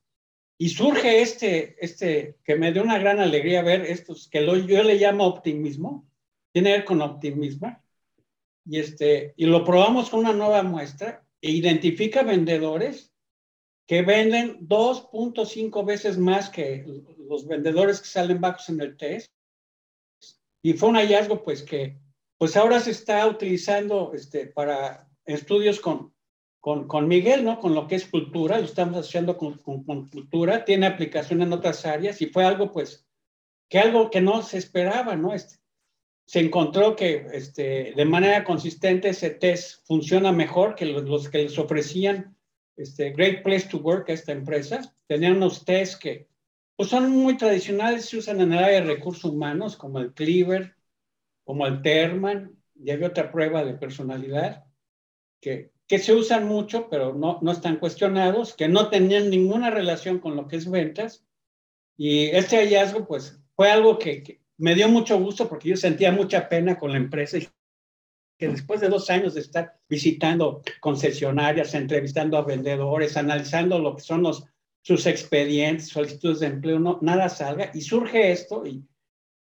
[0.58, 4.84] y surge este, este, que me dio una gran alegría ver estos, que lo, yo
[4.84, 6.08] le llamo optimismo,
[6.54, 7.78] tiene que ver con optimismo
[8.66, 13.12] y, este, y lo probamos con una nueva muestra e identifica vendedores
[13.88, 16.86] que venden 2.5 veces más que
[17.28, 19.32] los vendedores que salen bajos en el test.
[20.64, 22.00] Y fue un hallazgo pues que
[22.38, 26.14] pues ahora se está utilizando este, para estudios con,
[26.60, 27.60] con, con, Miguel, ¿no?
[27.60, 31.54] Con lo que es cultura, lo estamos haciendo con, con, con, cultura, tiene aplicación en
[31.54, 33.08] otras áreas y fue algo pues
[33.70, 35.34] que algo que no se esperaba, ¿no?
[35.34, 35.56] Este,
[36.26, 41.58] se encontró que este, de manera consistente ese test funciona mejor que los, que les
[41.60, 42.36] ofrecían
[42.76, 44.94] este, Great Place to Work a esta empresa.
[45.08, 46.28] Tenían unos tests que
[46.76, 50.75] pues son muy tradicionales, se usan en el área de recursos humanos, como el Cleaver,
[51.46, 54.66] como el Terman, y había otra prueba de personalidad
[55.40, 60.20] que, que se usan mucho, pero no, no están cuestionados, que no tenían ninguna relación
[60.20, 61.24] con lo que es ventas.
[61.96, 66.50] Y este hallazgo, pues, fue algo que, me dio mucho gusto porque yo sentía mucha
[66.50, 67.48] pena con la empresa y
[68.38, 74.02] que después de dos años de estar visitando concesionarias, entrevistando a vendedores, analizando lo que
[74.02, 74.44] son los,
[74.82, 78.84] sus expedientes, solicitudes de empleo, no, nada salga y surge esto y,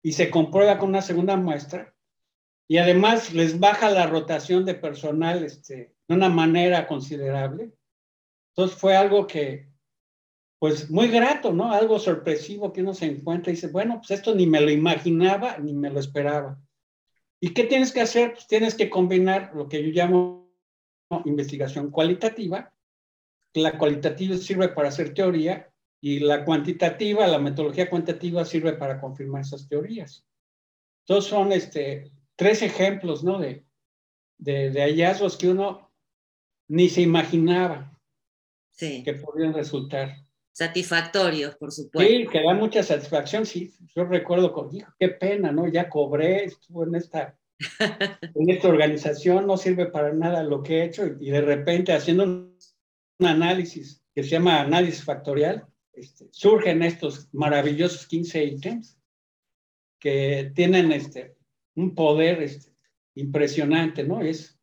[0.02, 1.94] y se comprueba con una segunda muestra
[2.68, 7.72] y además les baja la rotación de personal este, de una manera considerable.
[8.50, 9.68] Entonces fue algo que,
[10.58, 11.72] pues muy grato, ¿no?
[11.72, 15.58] Algo sorpresivo que uno se encuentra y dice, bueno, pues esto ni me lo imaginaba
[15.58, 16.60] ni me lo esperaba.
[17.40, 18.34] ¿Y qué tienes que hacer?
[18.34, 20.50] Pues tienes que combinar lo que yo llamo
[21.24, 22.72] investigación cualitativa.
[23.54, 25.71] La cualitativa sirve para hacer teoría
[26.02, 30.26] y la cuantitativa, la metodología cuantitativa sirve para confirmar esas teorías.
[31.06, 33.38] Entonces son este, tres ejemplos, ¿no?
[33.38, 33.64] De,
[34.36, 35.90] de, de hallazgos que uno
[36.68, 37.92] ni se imaginaba
[38.78, 40.16] que podrían resultar.
[40.52, 42.12] satisfactorios, por supuesto.
[42.12, 43.72] Sí, que da mucha satisfacción, sí.
[43.94, 45.68] Yo recuerdo con, hijo, qué pena, ¿no?
[45.68, 47.38] Ya cobré, estuvo en esta,
[48.34, 52.24] en esta organización, no sirve para nada lo que he hecho, y de repente haciendo
[52.24, 52.52] un,
[53.20, 58.98] análisis que se llama análisis factorial, este, surgen estos maravillosos 15 ítems
[60.00, 61.36] que tienen este,
[61.74, 62.72] un poder este,
[63.14, 64.20] impresionante, ¿no?
[64.20, 64.58] Es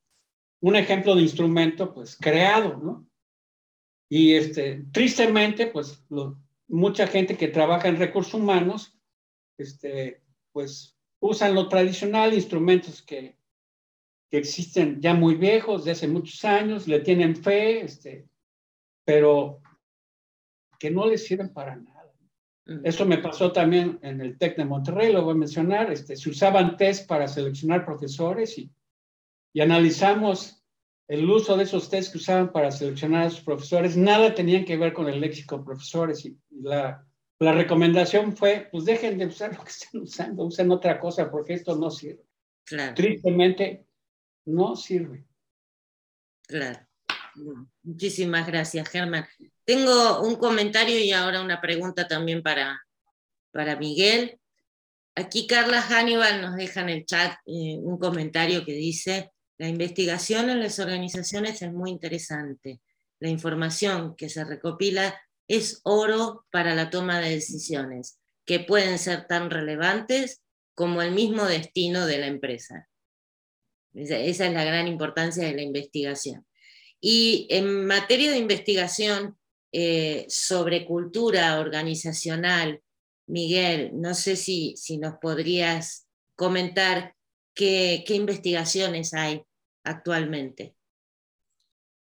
[0.62, 3.08] un ejemplo de instrumento, pues, creado, ¿no?
[4.10, 6.04] Y este, tristemente, pues,
[6.68, 9.00] mucha gente que trabaja en recursos humanos,
[9.58, 10.22] este,
[10.52, 13.38] pues, usan lo tradicional, instrumentos que,
[14.30, 18.28] que existen ya muy viejos, de hace muchos años, le tienen fe, este,
[19.06, 19.62] pero
[20.80, 22.12] que no les sirven para nada.
[22.66, 22.86] Mm.
[22.86, 25.92] Eso me pasó también en el TEC de Monterrey, lo voy a mencionar.
[25.92, 28.72] Este, se usaban test para seleccionar profesores y,
[29.54, 30.60] y analizamos
[31.10, 34.78] el uso de esos test que usaban para seleccionar a sus profesores, nada tenían que
[34.78, 37.04] ver con el léxico profesores y, la,
[37.40, 41.54] la, recomendación fue, pues dejen de usar lo que están usando, usen otra cosa porque
[41.54, 42.24] esto no sirve.
[42.64, 42.94] Claro.
[42.94, 43.88] Tristemente,
[44.46, 45.26] no sirve.
[46.48, 46.80] Claro.
[47.82, 49.26] Muchísimas gracias, Germán.
[49.70, 52.82] Tengo un comentario y ahora una pregunta también para,
[53.52, 54.40] para Miguel.
[55.14, 60.50] Aquí Carla Hannibal nos deja en el chat eh, un comentario que dice, la investigación
[60.50, 62.82] en las organizaciones es muy interesante.
[63.20, 65.16] La información que se recopila
[65.48, 70.42] es oro para la toma de decisiones, que pueden ser tan relevantes
[70.74, 72.90] como el mismo destino de la empresa.
[73.94, 76.48] Esa, es la gran importancia de la investigación.
[77.00, 79.39] Y en materia de investigación
[79.72, 82.82] eh, sobre cultura organizacional,
[83.28, 87.16] Miguel, no sé si, si nos podrías comentar
[87.54, 89.44] qué, qué investigaciones hay
[89.84, 90.76] actualmente.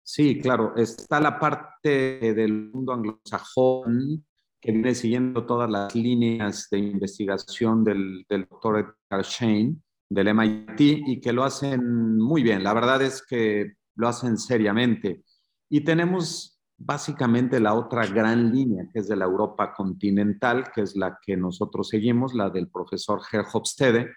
[0.04, 4.24] Sí, claro, está la parte del mundo anglosajón
[4.66, 9.76] que viene siguiendo todas las líneas de investigación del, doctor Edgar Shane
[10.10, 12.64] del MIT y que lo hacen muy bien.
[12.64, 15.24] La verdad es que lo hacen seriamente.
[15.70, 20.96] Y tenemos básicamente la otra gran línea, que es de la Europa continental, que es
[20.96, 24.12] la que nosotros seguimos, la del profesor Herr Hofstede,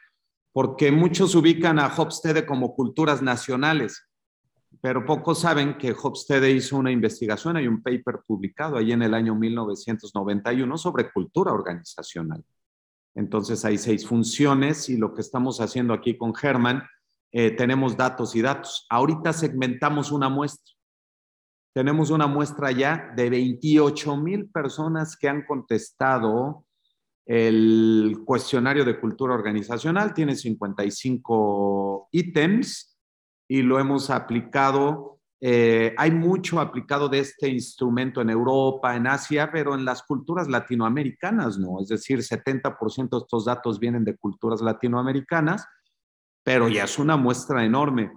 [0.53, 4.09] porque muchos ubican a Hofstede como culturas nacionales,
[4.81, 9.15] pero pocos saben que Hofstede hizo una investigación, hay un paper publicado ahí en el
[9.15, 12.45] año 1991 sobre cultura organizacional.
[13.15, 16.85] Entonces hay seis funciones y lo que estamos haciendo aquí con Germán,
[17.33, 18.87] eh, tenemos datos y datos.
[18.89, 20.78] Ahorita segmentamos una muestra.
[21.79, 26.65] Tenemos una muestra ya de 28 mil personas que han contestado
[27.25, 32.99] el cuestionario de cultura organizacional tiene 55 ítems
[33.47, 35.21] y lo hemos aplicado.
[35.41, 40.49] Eh, hay mucho aplicado de este instrumento en Europa, en Asia, pero en las culturas
[40.49, 41.81] latinoamericanas no.
[41.81, 45.65] Es decir, 70% de estos datos vienen de culturas latinoamericanas,
[46.43, 48.11] pero ya es una muestra enorme.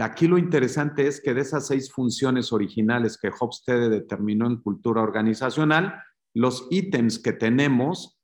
[0.00, 5.02] Aquí lo interesante es que de esas seis funciones originales que Hofstede determinó en cultura
[5.02, 5.94] organizacional,
[6.34, 8.18] los ítems que tenemos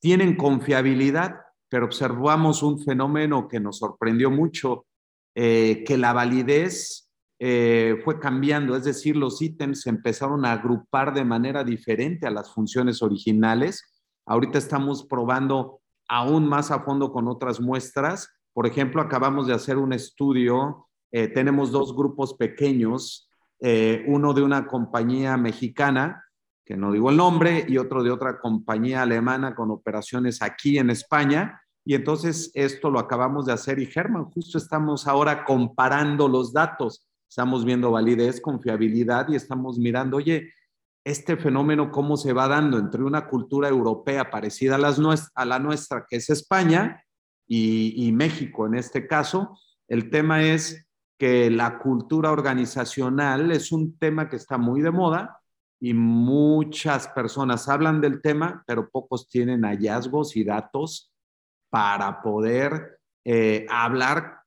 [0.00, 1.36] tienen confiabilidad,
[1.68, 4.86] pero observamos un fenómeno que nos sorprendió mucho,
[5.34, 7.10] eh, que la validez
[7.40, 12.30] eh, fue cambiando, es decir, los ítems se empezaron a agrupar de manera diferente a
[12.30, 13.84] las funciones originales.
[14.26, 18.30] Ahorita estamos probando aún más a fondo con otras muestras.
[18.52, 23.24] Por ejemplo, acabamos de hacer un estudio, eh, tenemos dos grupos pequeños,
[24.06, 26.22] uno de una compañía mexicana
[26.68, 30.90] que no digo el nombre, y otro de otra compañía alemana con operaciones aquí en
[30.90, 31.62] España.
[31.82, 37.06] Y entonces esto lo acabamos de hacer y Germán, justo estamos ahora comparando los datos,
[37.26, 40.52] estamos viendo validez, confiabilidad y estamos mirando, oye,
[41.04, 45.00] este fenómeno cómo se va dando entre una cultura europea parecida a, las
[45.34, 47.02] a la nuestra, que es España,
[47.46, 49.58] y, y México en este caso.
[49.88, 50.86] El tema es
[51.18, 55.38] que la cultura organizacional es un tema que está muy de moda,
[55.80, 61.12] y muchas personas hablan del tema, pero pocos tienen hallazgos y datos
[61.70, 64.38] para poder eh, hablar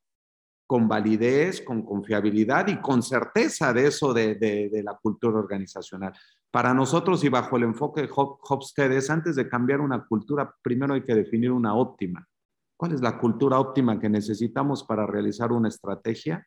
[0.67, 6.13] con validez, con confiabilidad y con certeza de eso de, la cultura organizacional.
[6.49, 11.03] Para nosotros y bajo el enfoque de Hofstede antes de cambiar una cultura, primero hay
[11.03, 12.26] que definir una óptima.
[12.78, 16.45] ¿Cuál es la cultura óptima que necesitamos para realizar una estrategia?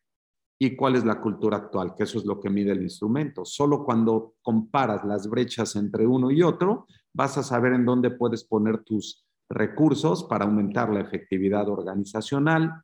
[0.58, 3.44] Y cuál es la cultura actual, que eso es lo que mide el instrumento.
[3.44, 8.44] Solo cuando comparas las brechas entre uno y otro, vas a saber en dónde puedes
[8.44, 12.82] poner tus recursos para aumentar la efectividad organizacional,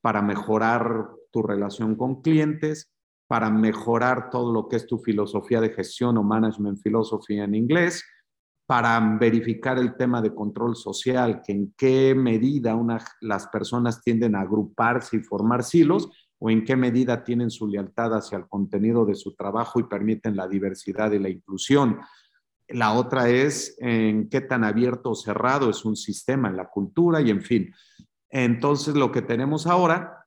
[0.00, 2.90] para mejorar tu relación con clientes,
[3.26, 8.04] para mejorar todo lo que es tu filosofía de gestión o management philosophy en inglés,
[8.66, 12.76] para verificar el tema de control social, que en qué medida
[13.20, 16.08] las personas tienden a agruparse y formar silos
[16.44, 20.34] o en qué medida tienen su lealtad hacia el contenido de su trabajo y permiten
[20.34, 22.00] la diversidad y la inclusión.
[22.66, 27.20] La otra es en qué tan abierto o cerrado es un sistema en la cultura
[27.20, 27.72] y en fin.
[28.28, 30.26] Entonces, lo que tenemos ahora,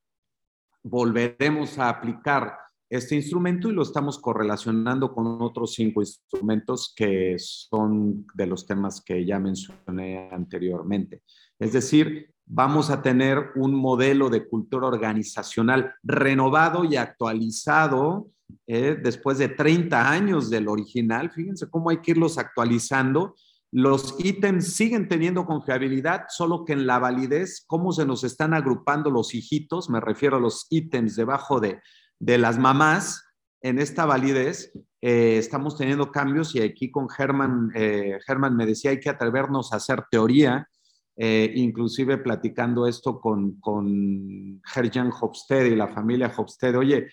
[0.83, 2.59] volveremos a aplicar
[2.89, 9.03] este instrumento y lo estamos correlacionando con otros cinco instrumentos que son de los temas
[9.05, 11.23] que ya mencioné anteriormente.
[11.59, 18.27] Es decir, vamos a tener un modelo de cultura organizacional renovado y actualizado
[18.67, 21.31] eh, después de 30 años del original.
[21.31, 23.35] Fíjense cómo hay que irlos actualizando.
[23.71, 29.09] Los ítems siguen teniendo confiabilidad, solo que en la validez, cómo se nos están agrupando
[29.09, 31.81] los hijitos, me refiero a los ítems debajo de,
[32.19, 33.25] de las mamás
[33.61, 34.71] en esta validez,
[35.01, 39.73] eh, estamos teniendo cambios y aquí con Germán, eh, Germán me decía, hay que atrevernos
[39.73, 40.69] a hacer teoría,
[41.15, 47.07] eh, inclusive platicando esto con, con Gerjan Hofstede y la familia Hofstede, oye,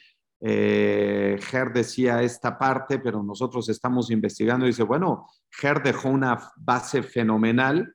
[0.45, 7.05] Ger decía esta parte, pero nosotros estamos investigando y dice, bueno, Ger dejó una base
[7.05, 7.95] fenomenal,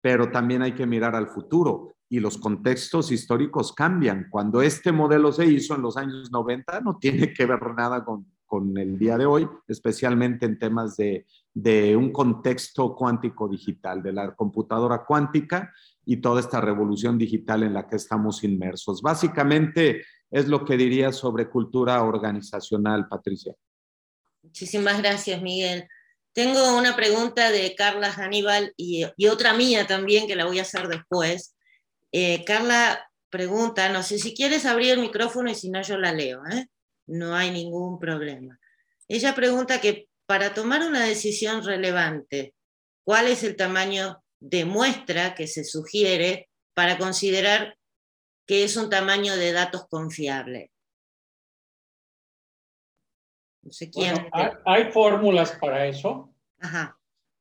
[0.00, 4.28] pero también hay que mirar al futuro y los contextos históricos cambian.
[4.30, 8.26] Cuando este modelo se hizo en los años 90, no tiene que ver nada con,
[8.46, 14.12] con el día de hoy, especialmente en temas de, de un contexto cuántico digital, de
[14.12, 15.72] la computadora cuántica
[16.04, 19.02] y toda esta revolución digital en la que estamos inmersos.
[19.02, 23.54] Básicamente es lo que diría sobre cultura organizacional, Patricia.
[24.42, 25.88] Muchísimas gracias, Miguel.
[26.32, 30.88] Tengo una pregunta de Carla Hannibal y, otra mía también que la voy a hacer
[30.88, 31.54] después.
[32.10, 36.12] Eh, Carla pregunta, no sé si quieres abrir el micrófono y si no yo la
[36.12, 36.66] leo, ¿eh?
[37.06, 38.58] No hay ningún problema.
[39.08, 42.54] Ella pregunta que para tomar una decisión relevante,
[43.04, 47.76] ¿cuál es el tamaño de muestra que se sugiere para considerar
[48.46, 50.70] que es un tamaño de datos confiable?
[53.62, 54.28] No sé quién.
[54.32, 56.34] hay, fórmulas para eso.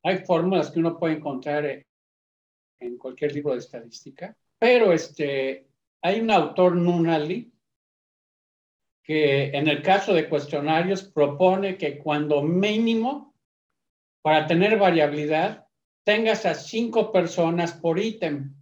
[0.04, 1.86] Hay fórmulas que uno puede encontrar
[2.80, 4.36] en cualquier libro de estadística.
[4.58, 5.68] Pero este,
[6.02, 7.52] hay un autor, Nunali,
[9.04, 13.36] que en el caso de cuestionarios propone que cuando mínimo,
[14.22, 15.68] para tener variabilidad,
[16.06, 18.56] tengas a cinco personas por ítem.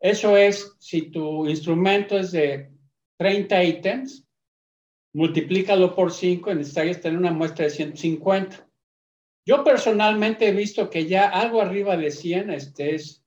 [0.00, 2.70] Eso es, si tu instrumento es de
[3.18, 4.26] 30 ítems,
[5.14, 8.68] multiplícalo por 5 y necesitarías tener una muestra de 150.
[9.46, 13.24] Yo personalmente he visto que ya algo arriba de 100 este es,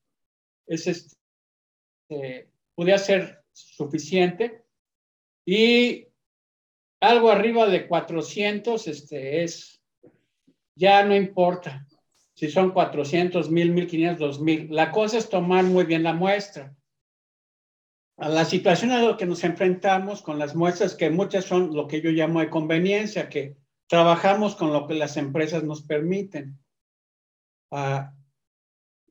[0.67, 1.15] es este,
[2.09, 4.63] eh, pudiera ser suficiente.
[5.45, 6.07] Y
[7.09, 9.81] algo arriba de 400 este, es,
[10.75, 11.85] ya no importa
[12.35, 14.67] si son 400, 1000, 1500, 2000.
[14.71, 16.75] La cosa es tomar muy bien la muestra.
[18.17, 21.87] A la situación a la que nos enfrentamos con las muestras, que muchas son lo
[21.87, 23.55] que yo llamo de conveniencia, que
[23.87, 26.59] trabajamos con lo que las empresas nos permiten.
[27.71, 28.13] Ah,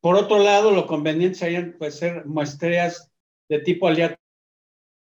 [0.01, 3.11] por otro lado, lo conveniente serían pues, ser muestreas
[3.49, 4.24] de tipo aleatorio,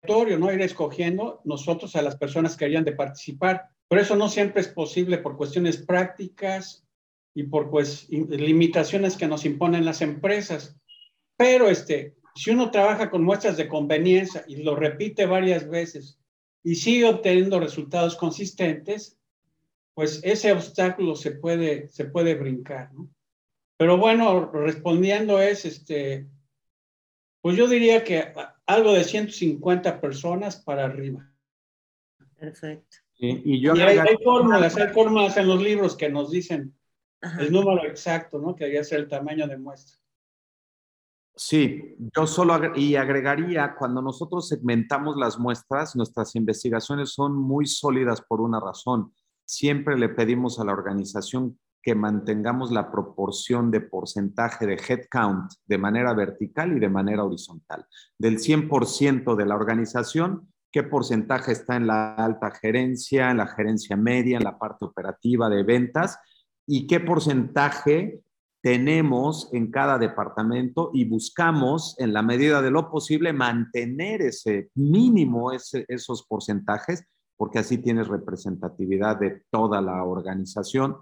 [0.04, 0.52] ¿no?
[0.52, 3.70] Ir escogiendo nosotros a las personas que harían de participar.
[3.88, 6.86] Pero eso no siempre es posible por cuestiones prácticas
[7.34, 10.76] y por pues, limitaciones que nos imponen las empresas.
[11.38, 16.20] Pero este, si uno trabaja con muestras de conveniencia y lo repite varias veces
[16.64, 19.18] y sigue obteniendo resultados consistentes,
[19.94, 23.10] pues ese obstáculo se puede, se puede brincar, ¿no?
[23.78, 26.28] Pero bueno, respondiendo es, este,
[27.42, 28.32] pues yo diría que
[28.74, 31.30] algo de 150 personas para arriba.
[32.38, 32.98] Perfecto.
[33.18, 36.76] Y, yo hay, fórmulas, hay fórmulas en los libros que nos dicen
[37.40, 38.56] el número exacto, ¿no?
[38.56, 39.98] Que debería ser el tamaño de muestra.
[41.36, 48.22] Sí, yo solo y agregaría, cuando nosotros segmentamos las muestras, nuestras investigaciones son muy sólidas
[48.22, 49.14] por una razón.
[49.46, 55.78] Siempre le pedimos a la organización que mantengamos la proporción de porcentaje de headcount de
[55.78, 57.86] manera vertical y de manera horizontal.
[58.18, 63.96] Del 100% de la organización, qué porcentaje está en la alta gerencia, en la gerencia
[63.96, 66.18] media, en la parte operativa de ventas
[66.68, 68.22] y qué porcentaje
[68.62, 75.52] tenemos en cada departamento y buscamos, en la medida de lo posible, mantener ese mínimo,
[75.52, 77.04] esos porcentajes,
[77.36, 80.98] porque así tienes representatividad de toda la organización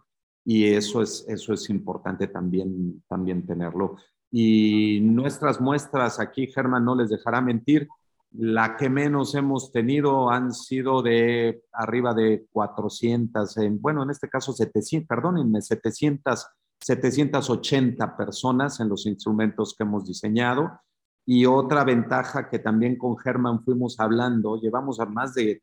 [0.50, 3.98] y eso es, eso es importante también, también tenerlo.
[4.32, 7.88] Y nuestras muestras aquí, Germán no les dejará mentir,
[8.32, 14.52] La que menos hemos tenido han sido de arriba de 400, bueno, en este caso
[14.52, 16.48] 700, perdónenme, 700,
[16.80, 20.80] 780 personas en los instrumentos que hemos diseñado.
[21.28, 25.62] Y otra ventaja que también con Germán fuimos hablando, llevamos a más de,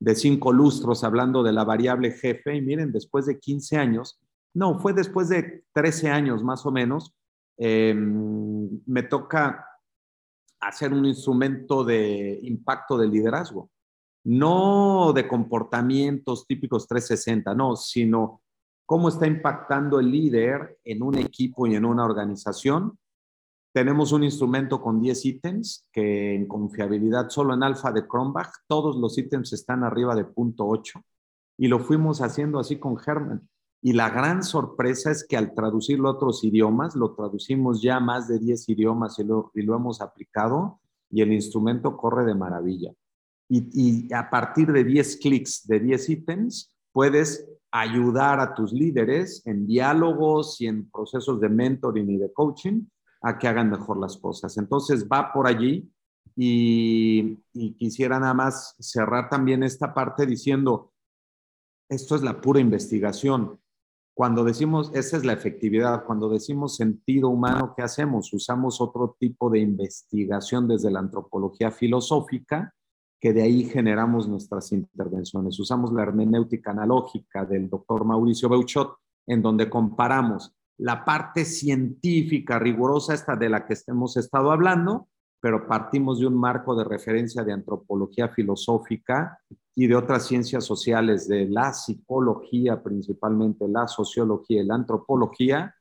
[0.00, 4.20] de cinco lustros hablando de la variable jefe y miren, después de 15 años,
[4.54, 7.14] no, fue después de 13 años más o menos,
[7.56, 9.64] em, me toca
[10.60, 13.70] hacer un instrumento de impacto de liderazgo,
[14.24, 18.42] no de comportamientos típicos 360, no, sino
[18.84, 22.98] cómo está impactando el líder en un equipo y en una organización.
[23.78, 28.96] Tenemos un instrumento con 10 ítems que en confiabilidad solo en alfa de Cronbach, todos
[28.96, 31.00] los ítems están arriba de punto 8
[31.58, 33.48] y lo fuimos haciendo así con Herman.
[33.80, 38.26] Y la gran sorpresa es que al traducirlo a otros idiomas, lo traducimos ya más
[38.26, 42.92] de 10 idiomas y lo, y lo hemos aplicado y el instrumento corre de maravilla.
[43.48, 49.40] Y, y a partir de 10 clics de 10 ítems, puedes ayudar a tus líderes
[49.46, 52.82] en diálogos y en procesos de mentoring y de coaching
[53.20, 54.56] a que hagan mejor las cosas.
[54.58, 55.90] Entonces va por allí
[56.36, 60.92] y, y quisiera nada más cerrar también esta parte diciendo,
[61.88, 63.58] esto es la pura investigación.
[64.14, 68.32] Cuando decimos, esa es la efectividad, cuando decimos sentido humano, ¿qué hacemos?
[68.32, 72.74] Usamos otro tipo de investigación desde la antropología filosófica,
[73.20, 75.58] que de ahí generamos nuestras intervenciones.
[75.60, 78.96] Usamos la hermenéutica analógica del doctor Mauricio Beuchot,
[79.26, 85.08] en donde comparamos la parte científica rigurosa, esta de la que hemos estado hablando,
[85.40, 89.38] pero partimos de un marco de referencia de antropología filosófica
[89.74, 95.74] y de otras ciencias sociales, de la psicología principalmente, la sociología y la antropología,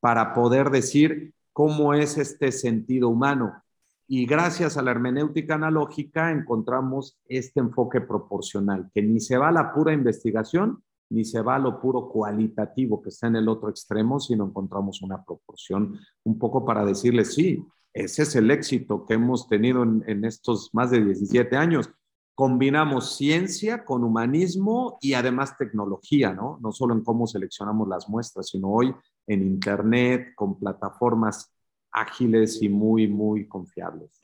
[0.00, 3.62] para poder decir cómo es este sentido humano.
[4.08, 9.52] Y gracias a la hermenéutica analógica encontramos este enfoque proporcional, que ni se va a
[9.52, 10.82] la pura investigación,
[11.12, 15.02] ni se va a lo puro cualitativo que está en el otro extremo, sino encontramos
[15.02, 20.02] una proporción un poco para decirle, sí, ese es el éxito que hemos tenido en,
[20.06, 21.90] en estos más de 17 años
[22.34, 26.58] combinamos ciencia con humanismo y además tecnología, ¿no?
[26.62, 28.94] No solo en cómo seleccionamos las muestras, sino hoy
[29.26, 31.52] en Internet, con plataformas
[31.92, 34.18] ágiles y muy, muy confiables.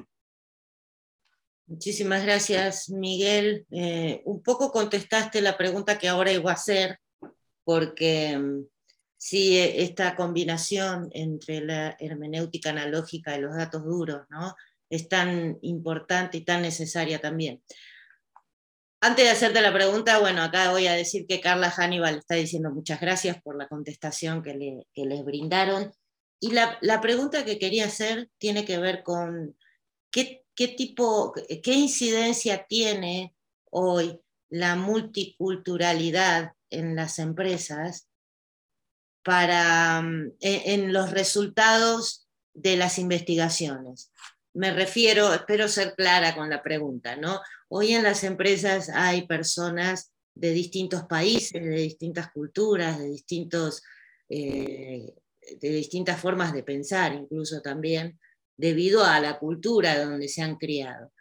[1.68, 3.66] Muchísimas gracias, Miguel.
[3.70, 6.98] Eh, un poco contestaste la pregunta que ahora iba a hacer,
[7.62, 8.64] porque mm,
[9.18, 14.54] sí, esta combinación entre la hermenéutica analógica y los datos duros, ¿no?
[14.88, 17.62] Es tan importante y tan necesaria también.
[19.02, 22.70] Antes de hacerte la pregunta, bueno, acá voy a decir que Carla Hannibal está diciendo
[22.70, 25.92] muchas gracias por la contestación que, le, les brindaron.
[26.40, 29.54] Y la, pregunta que quería hacer tiene que ver con
[30.10, 31.32] qué, qué tipo,
[31.62, 33.32] qué incidencia tiene
[33.70, 38.08] hoy la multiculturalidad en las empresas
[39.22, 44.10] para, mm, en los resultados de las investigaciones.
[44.52, 47.40] Me refiero, espero ser clara con la pregunta, ¿no?
[47.68, 53.80] Hoy en las empresas hay personas de distintos países, de distintas culturas, de, distintos,
[54.28, 55.14] eh,
[55.60, 58.18] de distintas formas de pensar, incluso también,
[58.58, 61.12] debido a la cultura donde se han criado.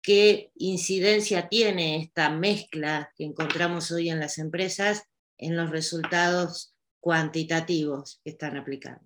[0.00, 5.02] ¿Qué incidencia tiene esta mezcla que encontramos hoy en las empresas
[5.36, 9.02] en los resultados cuantitativos que están aplicando?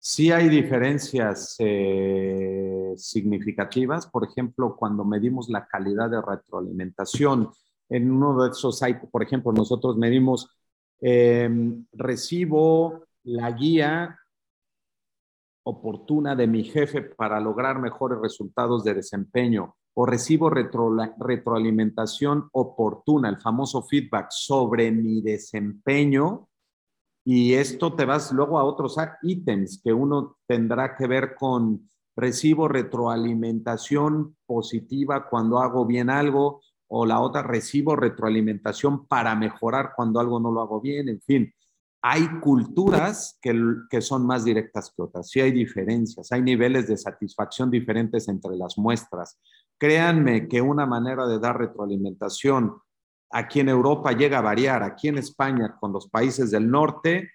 [0.00, 7.50] Sí hay diferencias eh, significativas, por ejemplo, cuando medimos la calidad de retroalimentación.
[7.90, 10.48] En uno de esos hay, por ejemplo, nosotros medimos
[11.00, 14.18] em, recibo la guía
[15.68, 23.36] oportuna de mi jefe para lograr mejores resultados de desempeño o recibo retroalimentación oportuna, el
[23.36, 26.48] famoso feedback sobre mi desempeño
[27.22, 32.66] y esto te vas luego a otros ítems que uno tendrá que ver con recibo
[32.66, 40.40] retroalimentación positiva cuando hago bien algo o la otra recibo retroalimentación para mejorar cuando algo
[40.40, 41.52] no lo hago bien, en fin.
[42.02, 46.96] Hay culturas que, que son más directas que otras, sí hay diferencias, hay niveles de
[46.96, 49.38] satisfacción diferentes entre las muestras.
[49.78, 52.76] Créanme que una manera de dar retroalimentación
[53.30, 57.30] Aquí en Europa llega a variar, aquí en España con los países del norte,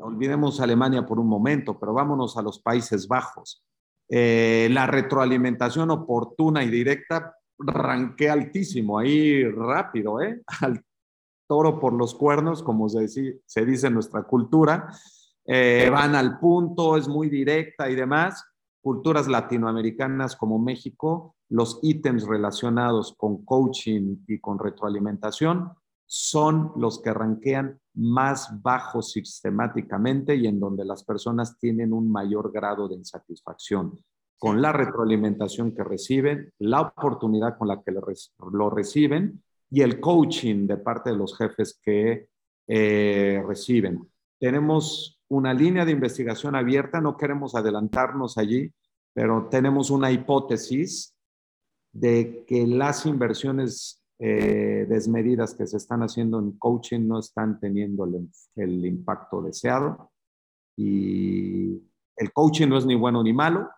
[0.00, 3.62] olvidemos Alemania por un momento, pero vámonos a los Países Bajos.
[4.08, 10.42] Eh, la retroalimentación oportuna y directa ranqué altísimo, ahí rápido, ¿eh?
[11.50, 13.08] toro por los cuernos, como se,
[13.44, 14.88] se dice en nuestra cultura.
[15.44, 18.46] Eh, van al punto, es muy directa y demás.
[18.80, 25.72] culturas latinoamericanas como México, los ítems relacionados con coaching y con retroalimentación
[26.06, 32.52] son los que ranquean más bajos sistemáticamente y en donde las personas tienen un mayor
[32.52, 33.98] grado de insatisfacción
[34.38, 40.66] con la retroalimentación que reciben, la oportunidad con la que lo reciben y el coaching
[40.66, 42.28] de parte de los jefes que
[42.66, 44.08] eh, reciben.
[44.38, 48.72] Tenemos una línea de investigación abierta, no queremos adelantarnos allí,
[49.14, 51.14] pero tenemos una hipótesis
[51.92, 58.08] de que las inversiones eh, desmedidas que se están haciendo en coaching no están teniendo
[58.56, 60.10] el impacto deseado.
[60.76, 61.82] Y
[62.16, 63.70] el coaching no es ni bueno ni malo,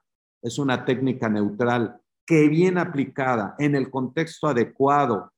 [0.43, 5.32] es una técnica neutral que bien aplicada en el contexto adecuado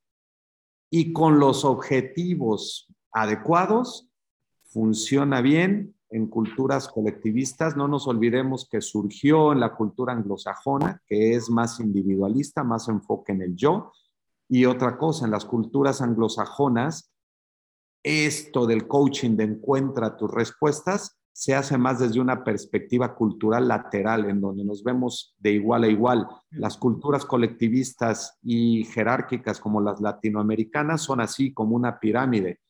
[0.96, 4.08] y con los objetivos adecuados,
[4.62, 7.76] funciona bien en culturas colectivistas.
[7.76, 13.32] No nos olvidemos que surgió en la cultura anglosajona, que es más individualista, más enfoque
[13.32, 13.90] en el yo.
[14.48, 17.12] Y otra cosa, en las culturas anglosajonas,
[18.04, 24.30] esto del coaching de encuentra tus respuestas se hace más desde una perspectiva cultural lateral,
[24.30, 26.28] en donde nos vemos de igual a igual.
[26.52, 32.60] Las culturas colectivistas y jerárquicas como las latinoamericanas son así como una pirámide.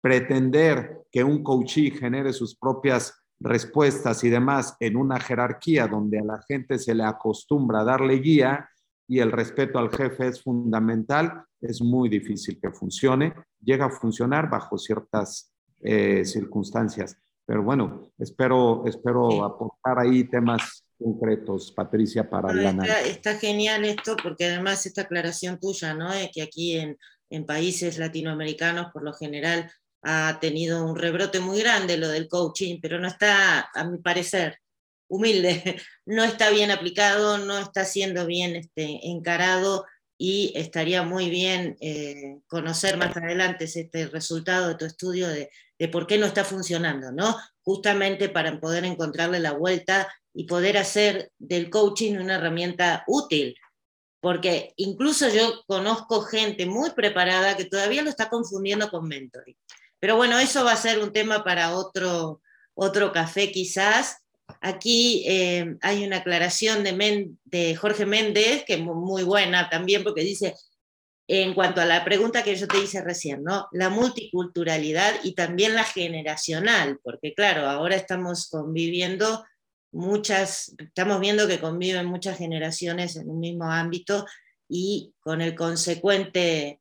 [0.00, 6.24] Pretender que un coachee genere sus propias respuestas y demás en una jerarquía donde a
[6.24, 8.68] la gente se le acostumbra a darle guía
[9.08, 13.34] y el respeto al jefe es fundamental, es muy difícil que funcione.
[13.60, 17.16] Llega a funcionar bajo ciertas eh, circunstancias
[17.52, 23.08] pero bueno, espero, espero aportar ahí temas concretos, Patricia, para el análisis.
[23.08, 26.10] Está, genial esto, porque además esta aclaración tuya, ¿no?
[26.14, 26.96] Es que aquí en,
[27.28, 29.70] en países latinoamericanos, por lo general,
[30.02, 34.56] ha tenido un rebrote muy grande lo del coaching, pero no está, a mi parecer,
[35.10, 35.76] humilde,
[36.06, 39.84] no está bien aplicado, no está siendo bien este, encarado
[40.24, 45.88] y estaría muy bien eh, conocer más adelante este resultado de tu estudio de, de,
[45.88, 47.36] por qué no está funcionando, ¿no?
[47.64, 53.56] Justamente para poder encontrarle la vuelta y poder hacer del coaching una herramienta útil,
[54.20, 59.56] porque incluso yo conozco gente muy preparada que todavía lo está confundiendo con mentoring.
[59.98, 62.42] Pero bueno, eso va a ser un tema para otro,
[62.74, 64.21] otro café quizás,
[64.64, 70.54] Aquí eh, hay una aclaración de, Jorge Méndez, que es muy buena también, porque dice,
[71.26, 73.66] en cuanto a la pregunta que yo te hice recién, ¿no?
[73.72, 79.44] La multiculturalidad y también la generacional, porque claro, ahora estamos conviviendo
[79.90, 84.24] muchas, estamos viendo que conviven muchas generaciones en un mismo ámbito
[84.68, 86.78] y con el consecuente,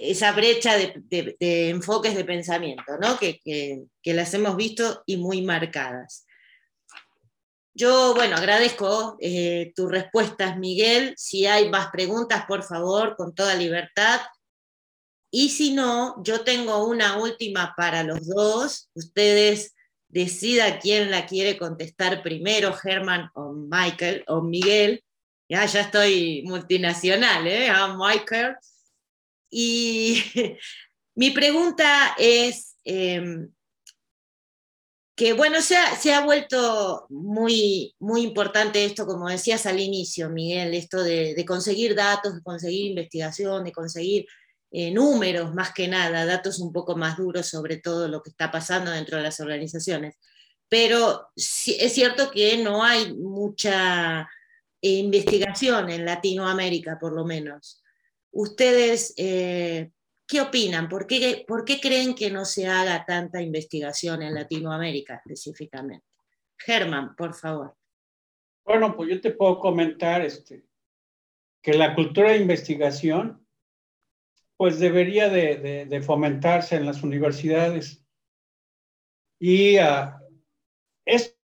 [0.00, 1.36] esa brecha de,
[1.70, 3.16] enfoques de pensamiento, ¿no?
[3.16, 6.24] Que las hemos visto y muy marcadas.
[7.78, 11.14] Yo, bueno, agradezco eh, tus respuestas, Miguel.
[11.16, 14.20] Si hay más preguntas, por favor, con toda libertad.
[15.30, 18.90] Y si no, yo tengo una última para los dos.
[18.94, 19.76] Ustedes
[20.08, 25.04] decidan quién la quiere contestar primero, Germán o Michael o Miguel.
[25.48, 27.68] Ya, ya estoy multinacional, ¿eh?
[27.70, 28.56] Ah, Michael.
[29.52, 30.20] Y
[31.14, 33.48] mi pregunta es, em,
[35.18, 40.30] que bueno, se ha, se ha vuelto muy, muy importante esto, como decías al inicio,
[40.30, 44.26] Miguel, esto de, conseguir datos, de conseguir investigación, de conseguir
[44.70, 48.52] eh, números más que nada, datos un poco más duros sobre todo lo que está
[48.52, 50.14] pasando dentro de las organizaciones.
[50.68, 54.20] Pero es cierto que no hay mucha
[54.80, 57.82] eh, investigación en Latinoamérica, por lo menos.
[58.30, 59.90] Ustedes eh,
[60.28, 60.90] ¿Qué opinan?
[60.90, 66.04] ¿Por qué, ¿Por qué creen que no se haga tanta investigación en Latinoamérica específicamente?
[66.58, 67.74] Germán, por favor.
[68.62, 70.66] Bueno, pues yo te puedo comentar este,
[71.62, 73.46] que la cultura de investigación
[74.58, 78.04] pues debería de, fomentarse en las universidades.
[79.40, 80.12] Y uh,
[81.06, 81.38] esto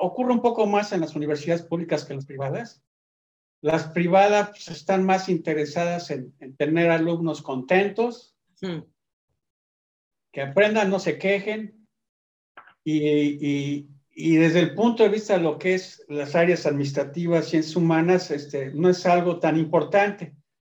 [0.00, 2.82] ocurre un poco más en las universidades públicas que en las privadas.
[3.60, 8.36] Las privadas pues, están más interesadas en, tener alumnos contentos,
[10.32, 11.86] que aprendan, no se quejen.
[12.84, 18.30] Y, desde el punto de vista de lo que es las áreas administrativas, ciencias humanas,
[18.30, 20.34] este, no es algo tan importante.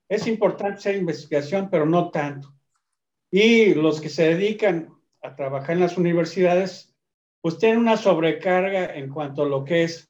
[0.08, 2.54] Es importante hacer investigación, pero no tanto.
[3.30, 6.94] Y los que se dedican a trabajar en las universidades,
[7.40, 10.07] pues tienen una sobrecarga en cuanto a lo que es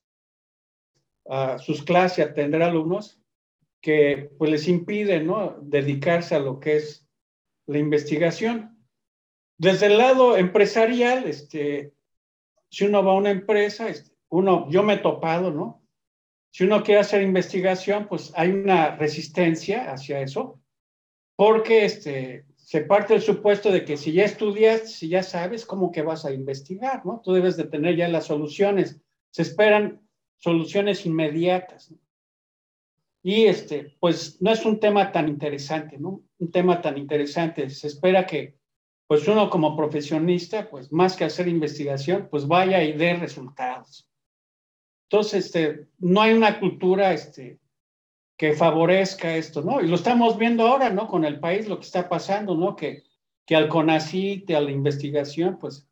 [1.29, 3.21] a sus clases, atender alumnos,
[3.81, 5.59] que pues les impide ¿no?
[5.63, 7.07] dedicarse a lo que es
[7.67, 8.77] la investigación.
[9.59, 11.93] Desde el lado empresarial, este,
[12.71, 15.83] si uno va a una empresa, este, uno, yo me he topado, ¿no?
[16.51, 20.61] Si uno quiere hacer investigación, pues hay una resistencia hacia eso,
[21.37, 25.93] porque este, se parte del supuesto de que si ya estudias, si ya sabes, ¿cómo
[25.93, 27.21] que vas a investigar, no?
[27.23, 29.01] Tú debes de tener ya las soluciones.
[29.31, 30.08] Se esperan
[30.39, 31.91] soluciones inmediatas.
[31.91, 31.99] ¿no?
[33.23, 36.23] Y este, pues no es un tema tan interesante, ¿no?
[36.39, 37.69] Un tema tan interesante.
[37.69, 38.57] Se espera que,
[39.07, 44.09] pues uno como profesionista, pues más que hacer investigación, pues vaya y dé resultados.
[45.11, 47.59] Entonces, este, no hay una cultura este,
[48.37, 49.81] que favorezca esto, ¿no?
[49.81, 51.09] Y lo estamos viendo ahora, ¿no?
[51.09, 52.77] Con el país, lo que está pasando, ¿no?
[52.77, 53.03] Que,
[53.45, 55.89] que al CONACIT, a la investigación, pues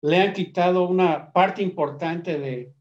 [0.00, 2.72] le han quitado una parte importante de,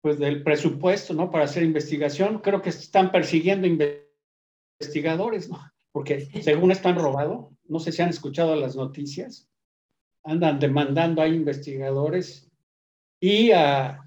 [0.00, 1.30] pues del presupuesto, ¿no?
[1.30, 2.38] Para hacer investigación.
[2.38, 5.60] Creo que están persiguiendo investigadores, ¿no?
[5.92, 9.48] Porque según están robados, no sé si han escuchado las noticias,
[10.22, 12.50] andan demandando a investigadores
[13.20, 14.04] y a...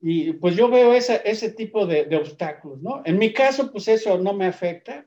[0.00, 3.02] y pues yo veo ese, ese tipo de, de obstáculos, ¿no?
[3.04, 5.06] En mi caso, pues eso no me afecta.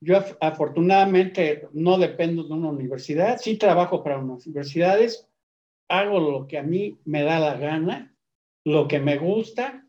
[0.00, 5.28] Yo afortunadamente no dependo de una universidad, sí trabajo para unas universidades,
[5.88, 8.14] hago lo que a mí me da la gana,
[8.68, 9.86] lo que me gusta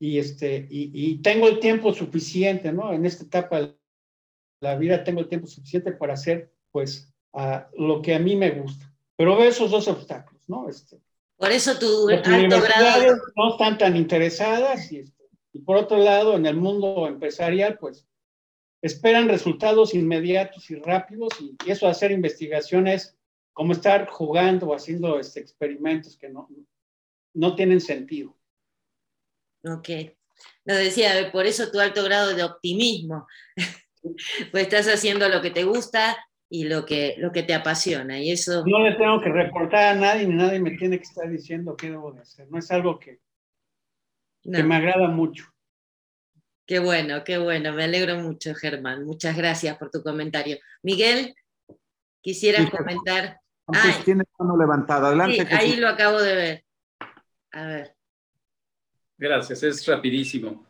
[0.00, 2.92] y, este, y, y, tengo el tiempo suficiente, ¿no?
[2.92, 3.76] En esta etapa de
[4.60, 7.12] la vida tengo el tiempo suficiente para hacer, pues,
[7.76, 8.92] lo que a mí me gusta.
[9.16, 10.68] Pero veo esos dos obstáculos, ¿no?
[10.68, 10.98] Este,
[11.36, 13.16] por eso tu alto grado...
[13.36, 18.06] No están tan interesadas y, este, y por otro lado, en el mundo empresarial, pues,
[18.82, 23.16] esperan resultados inmediatos y rápidos y, y eso hacer investigaciones
[23.52, 26.48] como estar jugando o haciendo este, experimentos que no,
[27.34, 28.36] no tienen sentido.
[29.64, 29.88] Ok.
[30.64, 33.26] Nos decía, por eso tu alto grado de optimismo,
[34.52, 36.16] pues estás haciendo lo que te gusta
[36.48, 38.20] y lo que, lo que te apasiona.
[38.20, 38.64] Y eso...
[38.66, 41.90] No le tengo que reportar a nadie, ni nadie me tiene que estar diciendo qué
[41.90, 42.48] debo de hacer.
[42.50, 43.20] No es algo que,
[44.44, 44.58] no.
[44.58, 45.44] que me agrada mucho.
[46.66, 47.72] Qué bueno, qué bueno.
[47.72, 49.04] Me alegro mucho, Germán.
[49.04, 50.56] Muchas gracias por tu comentario.
[50.82, 51.34] Miguel,
[52.20, 53.40] quisieras sí, comentar.
[53.64, 55.08] Pues tiene mano levantada.
[55.08, 55.46] Adelante.
[55.46, 56.64] Sí, ahí lo acabo de ver.
[57.52, 57.94] A ver.
[59.18, 60.66] Gracias, es rapidísimo.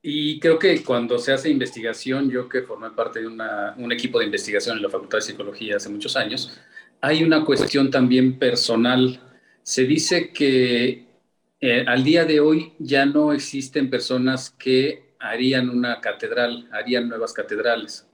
[0.00, 4.26] Y creo que cuando se hace investigación, yo que formé parte de un equipo de
[4.26, 6.58] investigación en la Facultad de Psicología hace muchos años,
[7.00, 9.20] hay una cuestión también personal.
[9.62, 11.06] Se dice que
[11.60, 17.32] eh, al día de hoy ya no existen personas que harían una catedral, harían nuevas
[17.32, 18.06] catedrales.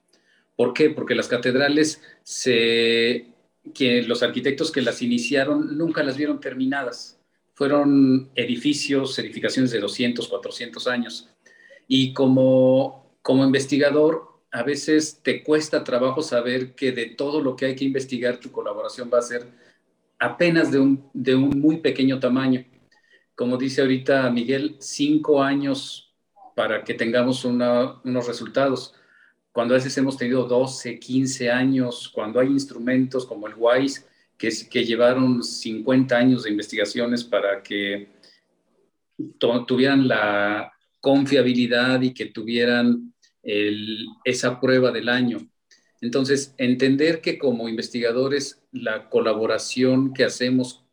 [0.57, 0.91] ¿Por qué?
[0.91, 2.03] Porque las catedrales,
[3.75, 7.20] que los arquitectos que las iniciaron nunca las vieron terminadas
[7.61, 11.29] fueron edificios, edificaciones de 200, 400 años.
[11.87, 17.67] Y como, como investigador, a veces te cuesta trabajo saber que de todo lo que
[17.67, 19.47] hay que investigar, tu colaboración va a ser
[20.19, 22.65] apenas de un, de un muy pequeño tamaño.
[23.35, 26.15] Como dice ahorita Miguel, cinco años
[26.57, 28.95] para que tengamos unos resultados.
[29.53, 34.09] Cuando a veces hemos tenido 12, 15 años, cuando hay instrumentos como el WISE,
[34.41, 38.09] que, llevaron 50 años de investigaciones para que
[39.67, 43.13] tuvieran la confiabilidad y que tuvieran
[44.25, 45.47] esa prueba del año.
[46.01, 50.87] Entonces, entender que como investigadores la colaboración que hacemos,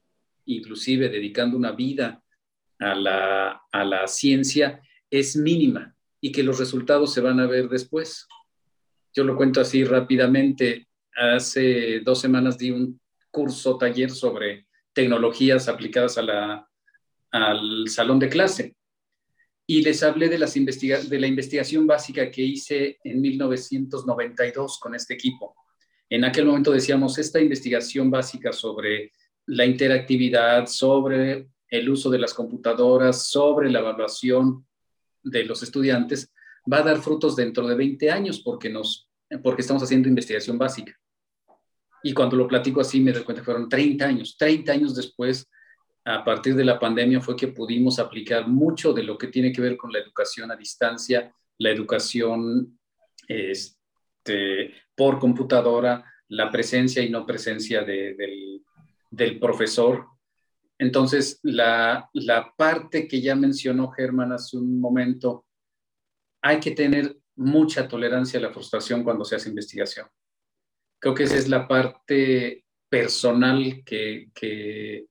[0.43, 2.21] inclusive dedicando una vida
[2.79, 7.69] a la, a la ciencia, es mínima y que los resultados se van a ver
[7.69, 8.27] después.
[9.13, 10.87] Yo lo cuento así rápidamente.
[11.15, 12.99] Hace dos semanas di un
[13.31, 16.69] curso, taller sobre tecnologías aplicadas a la,
[17.31, 18.75] al salón de clase.
[19.65, 24.95] Y les hablé de, las investiga de la investigación básica que hice en 1992 con
[24.95, 25.55] este equipo.
[26.09, 29.11] En aquel momento decíamos, esta investigación básica sobre
[29.45, 34.65] la interactividad, sobre el uso de las computadoras, sobre la evaluación
[35.21, 36.31] de los estudiantes,
[36.71, 39.09] va a dar frutos dentro de 20 años porque, nos,
[39.43, 40.97] porque estamos haciendo investigación básica.
[42.03, 44.35] Y cuando lo platico así me doy cuenta fueron 30 años.
[44.37, 45.49] 30 años después,
[46.05, 49.61] a partir de la pandemia, fue que pudimos aplicar mucho de lo que tiene que
[49.61, 52.79] ver con la educación a distancia, la educación
[53.27, 58.61] este, por computadora, la presencia y no presencia de, del,
[59.09, 60.05] del, profesor.
[60.77, 65.45] Entonces, la, la parte que ya mencionó Germán hace un momento,
[66.41, 70.07] hay que tener mucha tolerancia a la frustración cuando se hace investigación
[70.99, 75.05] creo que esa es la parte personal que, que,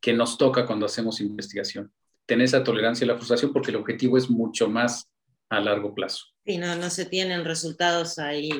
[0.00, 1.92] que, nos toca cuando hacemos investigación.
[2.26, 5.08] Tener esa tolerancia a la frustración porque el objetivo es mucho más
[5.48, 6.34] a largo plazo.
[6.46, 8.50] Sí, no, no se tienen resultados ahí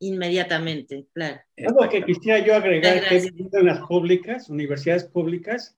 [0.00, 1.40] inmediatamente, claro.
[1.58, 5.76] Algo que quisiera yo agregar que en las públicas, universidades públicas,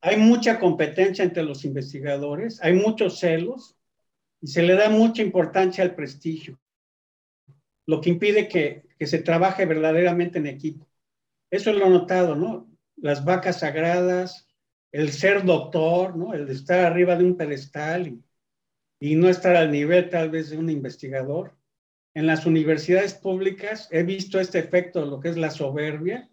[0.00, 3.76] hay mucha competencia entre los investigadores, hay muchos celos
[4.40, 6.60] y se le da mucha importancia al prestigio,
[7.86, 10.86] lo que impide que, que se trabaje verdaderamente en equipo.
[11.50, 12.70] Eso lo he notado, ¿no?
[12.96, 14.46] Las vacas sagradas,
[14.92, 16.34] el ser doctor, ¿no?
[16.34, 18.22] El de estar arriba de un pedestal y
[19.00, 21.56] y no estar al nivel tal vez de un investigador.
[22.14, 26.30] En las universidades públicas he visto este efecto de lo que es la soberbia,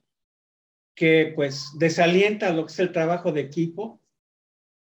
[0.95, 4.01] que pues desalienta lo que es el trabajo de equipo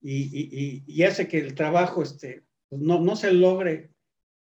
[0.02, 3.90] y, hace que el trabajo este, pues, no, no se logre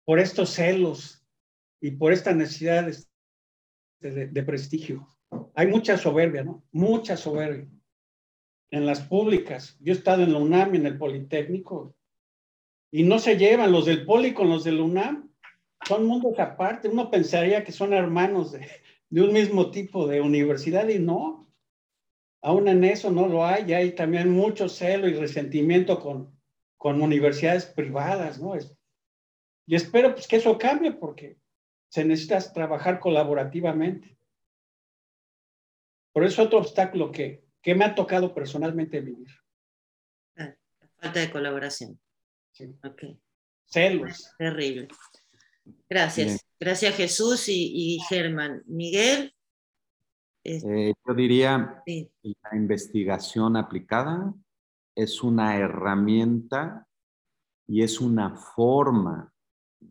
[0.04, 1.24] por estos celos
[1.80, 2.88] y por esta necesidad
[4.10, 5.06] de, de, prestigio.
[5.54, 6.64] Hay mucha soberbia, ¿no?
[6.72, 7.68] Mucha soberbia.
[8.70, 11.94] En las públicas, yo he estado en la UNAM y en el Politécnico,
[12.94, 15.30] y no se llevan los del Poli con los del UNAM.
[15.88, 16.88] Son mundos aparte.
[16.88, 18.68] Uno pensaría que son hermanos de,
[19.10, 21.50] un mismo tipo de universidad y no.
[22.42, 23.72] Aún en eso no lo hay.
[23.72, 26.38] Hay también mucho celo y resentimiento con,
[26.76, 28.54] con universidades privadas, ¿no?
[29.66, 31.38] y espero pues, que eso cambie porque
[31.92, 34.16] se necesita trabajar colaborativamente.
[36.10, 39.28] Por eso otro obstáculo que, que me ha tocado personalmente vivir.
[40.38, 42.00] Ah, la falta de colaboración.
[42.52, 42.74] Sí.
[42.82, 43.02] Ok.
[43.66, 44.30] Celos.
[44.38, 44.88] Terrible.
[45.86, 46.46] Gracias.
[46.58, 48.62] Gracias Jesús y, Germán.
[48.64, 49.34] Miguel.
[50.44, 54.32] Eh, yo diría, la investigación aplicada
[54.94, 56.88] es una herramienta
[57.66, 59.31] y es una forma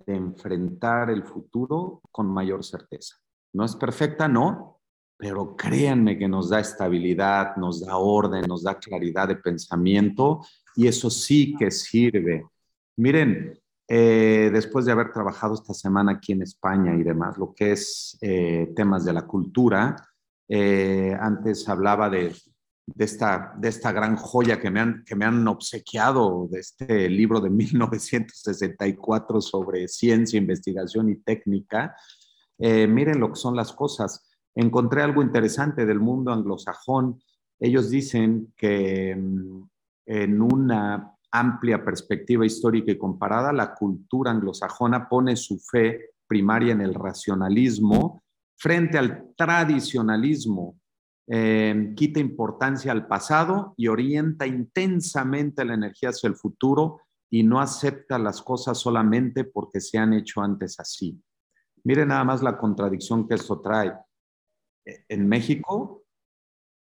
[0.05, 3.15] de enfrentar el futuro con mayor certeza.
[3.53, 4.79] No es perfecta, no,
[5.17, 10.41] pero créanme que nos da estabilidad, nos da orden, nos da claridad de pensamiento
[10.75, 12.45] y eso sí que sirve
[12.97, 17.71] Miren, eh, después de haber trabajado esta semana aquí en España y demás, lo que
[17.71, 19.95] es eh, temas de la cultura,
[20.47, 22.31] eh, antes hablaba de,
[22.97, 27.39] esta, de esta gran joya que me, han, que me han obsequiado, de este libro
[27.39, 31.95] de 1964 sobre ciencia, investigación y técnica.
[32.59, 34.29] miren lo que son las cosas.
[34.55, 37.21] Encontré algo interesante del mundo anglosajón.
[37.59, 39.63] Ellos dicen que mm,
[40.05, 46.81] en una amplia perspectiva histórica y comparada, la cultura anglosajona pone su fe primaria en
[46.81, 48.21] el racionalismo
[48.57, 50.79] frente al tradicionalismo,
[51.27, 57.61] eh, quita importancia al pasado y orienta intensamente la energía hacia el futuro y no
[57.61, 61.21] acepta las cosas solamente porque se han hecho antes así.
[61.83, 63.93] Mire nada más la contradicción que esto trae.
[64.85, 66.03] En México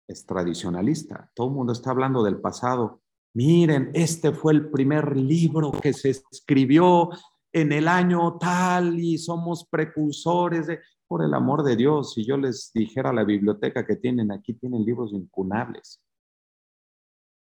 [0.06, 3.02] es tradicionalista, todo el mundo está hablando del pasado,
[3.34, 7.10] miren, este fue el primer libro que se escribió
[7.52, 12.36] en el año tal y somos precursores de, por el amor de Dios, si yo
[12.36, 16.00] les dijera la biblioteca que tienen aquí, tienen libros incunables.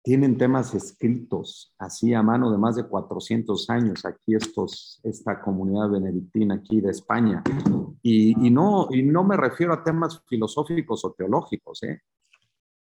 [0.02, 5.90] Tienen temas escritos así a mano de más de 400 años, aquí estos, esta comunidad
[5.90, 7.44] benedictina aquí de España.
[8.02, 12.02] Y, y, no, y no me refiero a temas filosóficos o teológicos, ¿eh?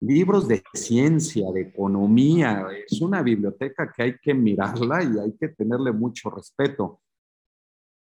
[0.02, 2.68] libros de ciencia, de economía.
[2.88, 7.02] Es una biblioteca que hay que mirarla y hay que tenerle mucho respeto.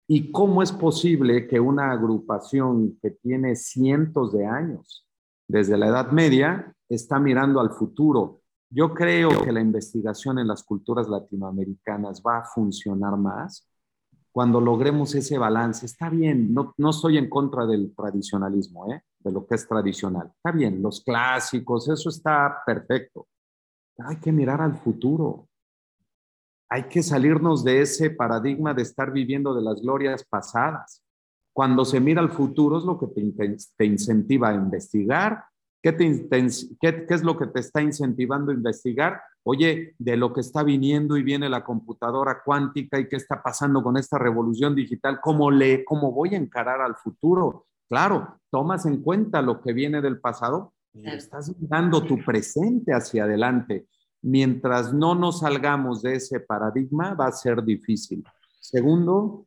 [0.08, 5.08] ¿Y cómo es posible que una agrupación que tiene cientos de años,
[5.48, 8.42] desde la Edad Media, está mirando al futuro?
[8.70, 13.68] Yo creo que la investigación en las culturas latinoamericanas va a funcionar más
[14.32, 15.86] cuando logremos ese balance.
[15.86, 19.02] Está bien, no, no estoy en contra del tradicionalismo, ¿eh?
[19.20, 20.32] de lo que es tradicional.
[20.36, 23.28] Está bien, los clásicos, eso está perfecto.
[23.98, 25.48] hay que mirar al futuro.
[26.70, 31.04] Hay que salirnos de ese paradigma de estar viviendo de las glorias pasadas.
[31.54, 35.46] Cuando se mira al futuro es lo que te, incentiva a investigar.
[35.82, 36.28] ¿Qué, te,
[36.82, 39.22] qué, ¿Qué es lo que te está incentivando a investigar?
[39.48, 43.84] Oye, de lo que está viniendo y viene la computadora cuántica y qué está pasando
[43.84, 47.68] con esta revolución digital, ¿cómo, le, cómo voy a encarar al futuro?
[47.88, 53.26] Claro, tomas en cuenta lo que viene del pasado y estás dando tu presente hacia
[53.26, 53.86] adelante.
[54.28, 58.24] Mientras no nos salgamos de ese paradigma, va a ser difícil.
[58.60, 59.46] Segundo,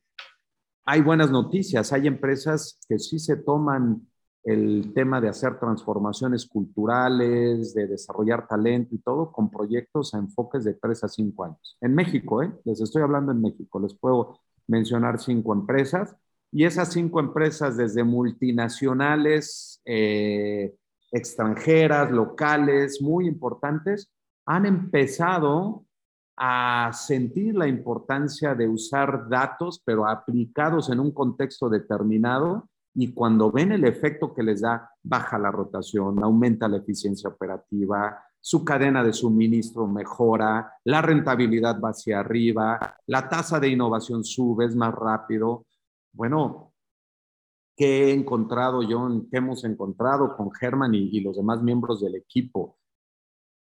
[0.85, 1.93] hay buenas noticias.
[1.93, 4.07] Hay empresas que sí se toman
[4.45, 10.63] el tema de hacer transformaciones culturales, de desarrollar talento y todo con proyectos a enfoques
[10.63, 11.77] de tres a cinco años.
[11.81, 12.53] En México, ¿eh?
[12.65, 14.39] les estoy hablando en México, les puedo
[14.69, 16.15] mencionar cinco empresas
[16.53, 20.73] y esas cinco empresas, desde multinacionales, eh,
[21.11, 24.09] extranjeras, locales, muy importantes,
[24.49, 25.85] han empezado
[26.35, 33.53] a sentir la importancia de usar datos, pero aplicados en un contexto determinado, y cuando
[33.53, 39.05] ven el efecto que les da, baja la rotación, aumenta la eficiencia operativa, su cadena
[39.05, 44.95] de suministro mejora, la rentabilidad va hacia arriba, la tasa de innovación sube, es más
[44.95, 45.67] rápido.
[46.11, 46.73] Bueno,
[47.77, 49.07] ¿qué he encontrado yo?
[49.31, 52.78] ¿Qué hemos encontrado con Germán y, y los demás miembros del equipo?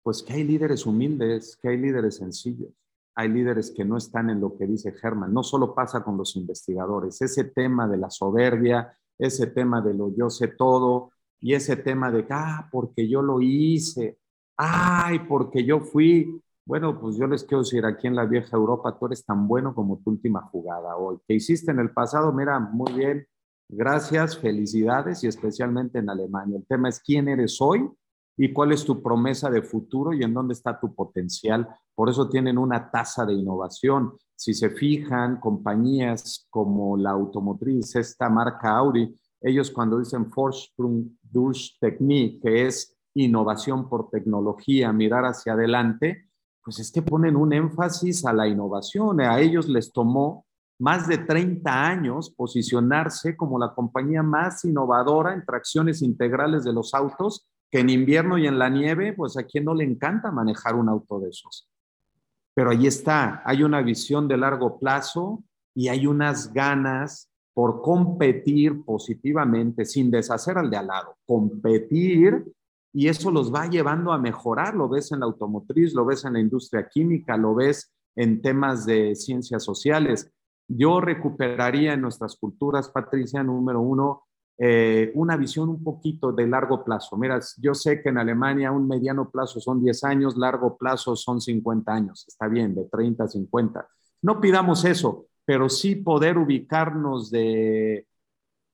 [0.02, 2.70] Pues que hay líderes humildes, que hay líderes sencillos,
[3.14, 5.32] hay líderes que no están en lo que dice Germán.
[5.32, 10.14] No solo pasa con los investigadores, ese tema de la soberbia, ese tema de lo
[10.14, 14.18] yo sé todo y ese tema de, ah, porque yo lo hice,
[14.56, 16.40] ay, porque yo fui.
[16.64, 19.74] Bueno, pues yo les quiero decir, aquí en la vieja Europa, tú eres tan bueno
[19.74, 21.18] como tu última jugada hoy.
[21.26, 22.32] ¿Qué hiciste en el pasado?
[22.32, 23.26] Mira, muy bien,
[23.68, 26.56] gracias, felicidades y especialmente en Alemania.
[26.58, 27.90] El tema es quién eres hoy
[28.44, 31.68] y cuál es tu promesa de futuro y en dónde está tu potencial.
[31.94, 34.14] Por eso tienen una tasa de innovación.
[34.34, 41.78] Si se fijan, compañías como la automotriz, esta marca Audi, ellos cuando dicen Vorsprung durch
[41.78, 46.28] Technik, que es innovación por tecnología, mirar hacia adelante,
[46.64, 49.20] pues es que ponen un énfasis a la innovación.
[49.20, 50.46] A ellos les tomó
[50.80, 56.92] más de 30 años posicionarse como la compañía más innovadora en tracciones integrales de los
[56.92, 60.74] autos, que en invierno y en la nieve, pues a quien no le encanta manejar
[60.74, 61.70] un auto de esos.
[62.54, 65.42] Pero ahí está, hay una visión de largo plazo
[65.74, 72.44] y hay unas ganas por competir positivamente, sin deshacer al de al lado, competir
[72.92, 74.74] y eso los va llevando a mejorar.
[74.74, 78.84] Lo ves en la automotriz, lo ves en la industria química, lo ves en temas
[78.84, 80.30] de ciencias sociales.
[80.68, 84.24] Yo recuperaría en nuestras culturas, Patricia, número uno,
[84.58, 87.16] eh, una visión un poquito de largo plazo.
[87.16, 91.40] Mira, yo sé que en Alemania un mediano plazo son 10 años, largo plazo son
[91.40, 92.24] 50 años.
[92.28, 93.88] Está bien, de 30 a 50.
[94.22, 98.06] No pidamos eso, pero sí poder ubicarnos de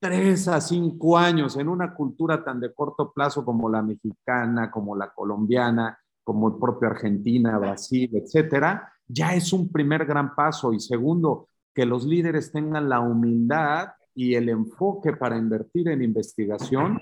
[0.00, 4.94] tres a cinco años en una cultura tan de corto plazo como la mexicana, como
[4.94, 10.72] la colombiana, como el propio Argentina, Brasil, etcétera, ya es un primer gran paso.
[10.72, 13.88] Y segundo, que los líderes tengan la humildad
[14.18, 17.00] y el enfoque para invertir en investigación,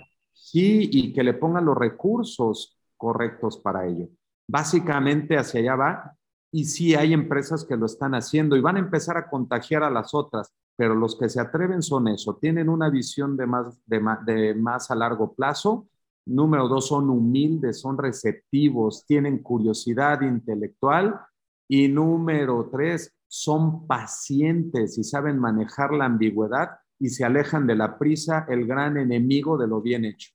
[0.52, 4.09] y que le pongan los recursos correctos para ello.
[4.47, 6.16] Básicamente hacia allá va.
[6.52, 9.90] Y sí hay empresas que lo están haciendo y van a empezar a contagiar a
[9.90, 14.55] las otras pero los que se atreven son eso, tienen una visión de más, de,
[14.55, 15.88] más a largo plazo.
[16.26, 21.18] Número dos, son humildes, son receptivos, tienen curiosidad intelectual.
[21.66, 27.98] Y número tres, son pacientes y saben manejar la ambigüedad y se alejan de la
[27.98, 30.31] prisa, el gran enemigo de lo bien hecho.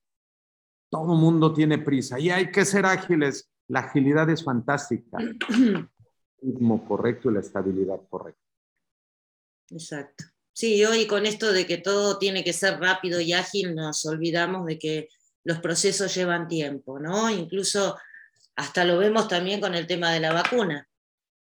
[0.89, 3.49] Todo mundo tiene prisa y hay que ser ágiles.
[3.67, 5.17] La agilidad es fantástica.
[5.19, 8.41] El ritmo correcto y la estabilidad correcta.
[9.69, 10.25] Exacto.
[10.53, 14.65] Sí, hoy con esto de que todo tiene que ser rápido y ágil, nos olvidamos
[14.65, 15.07] de que
[15.43, 17.29] los procesos llevan tiempo, ¿no?
[17.29, 17.95] Incluso
[18.55, 20.87] hasta lo vemos también con el tema de la vacuna.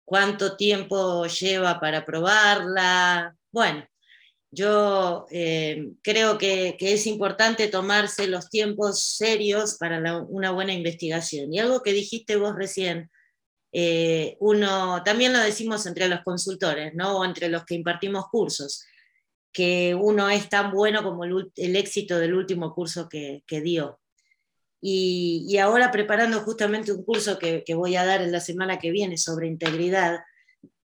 [0.04, 3.36] ¿Cuánto tiempo lleva para probarla?
[3.50, 3.84] Bueno,
[4.50, 11.52] yo eh, creo que, es importante tomarse los tiempos serios para una buena investigación.
[11.52, 13.10] Y algo que dijiste vos recién,
[13.72, 17.18] eh, uno, también lo decimos entre los consultores, ¿no?
[17.18, 18.84] O entre los que impartimos cursos,
[19.52, 24.00] que uno es tan bueno como el, éxito del último curso que, dio.
[24.80, 29.16] Y, ahora preparando justamente un curso que, voy a dar en la semana que viene
[29.16, 30.20] sobre integridad,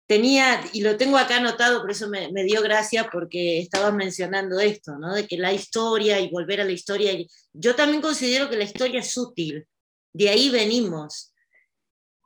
[0.09, 4.97] tenía, y lo tengo acá anotado, por eso me, dio gracia, porque estabas mencionando esto,
[4.99, 5.15] ¿no?
[5.15, 7.13] de que la historia y volver a la historia,
[7.53, 9.69] yo también considero que la historia es útil,
[10.15, 11.35] de ahí venimos.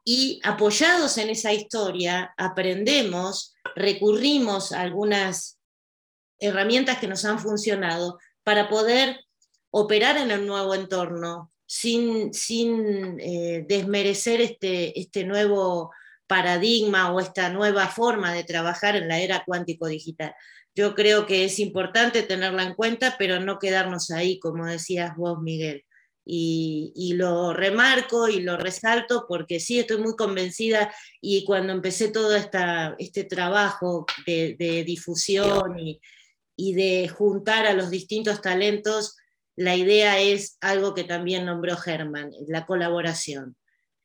[0.04, 5.58] Y apoyados en esa historia, aprendemos, recurrimos a algunas
[6.38, 9.20] herramientas que nos han funcionado para poder
[9.70, 15.90] operar en el nuevo entorno sin, sin eh, desmerecer este, este nuevo
[16.32, 20.34] paradigma o esta nueva forma de trabajar en la era cuántico digital.
[20.74, 25.42] Yo creo que es importante tenerla en cuenta, pero no quedarnos ahí, como decías vos,
[25.42, 25.84] Miguel.
[26.24, 30.90] Y, lo remarco y lo resalto porque sí estoy muy convencida
[31.20, 36.00] y cuando empecé todo este trabajo de, de difusión y,
[36.56, 39.16] y de juntar a los distintos talentos,
[39.54, 43.54] la idea es algo que también nombró Germán, la colaboración,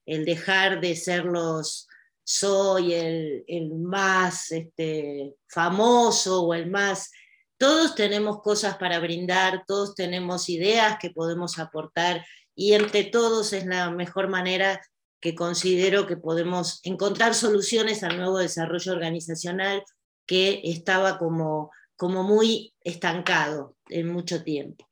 [0.05, 1.86] el dejar de ser los
[2.29, 7.09] soy el, más este, famoso o el más...
[7.57, 13.65] Todos tenemos cosas para brindar, todos tenemos ideas que podemos aportar y entre todos es
[13.65, 14.81] la mejor manera
[15.21, 19.81] que considero que podemos encontrar soluciones al nuevo desarrollo organizacional
[20.27, 24.85] que estaba como, como muy estancado en mucho tiempo.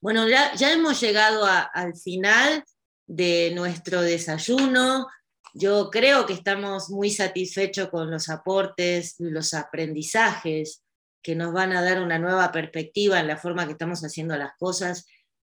[0.00, 2.62] Bueno, ya, hemos llegado al final
[3.06, 5.08] de nuestro desayuno.
[5.56, 10.82] Yo creo que estamos muy satisfechos con los aportes los aprendizajes
[11.22, 14.50] que nos van a dar una nueva perspectiva en la forma que estamos haciendo las
[14.58, 15.06] cosas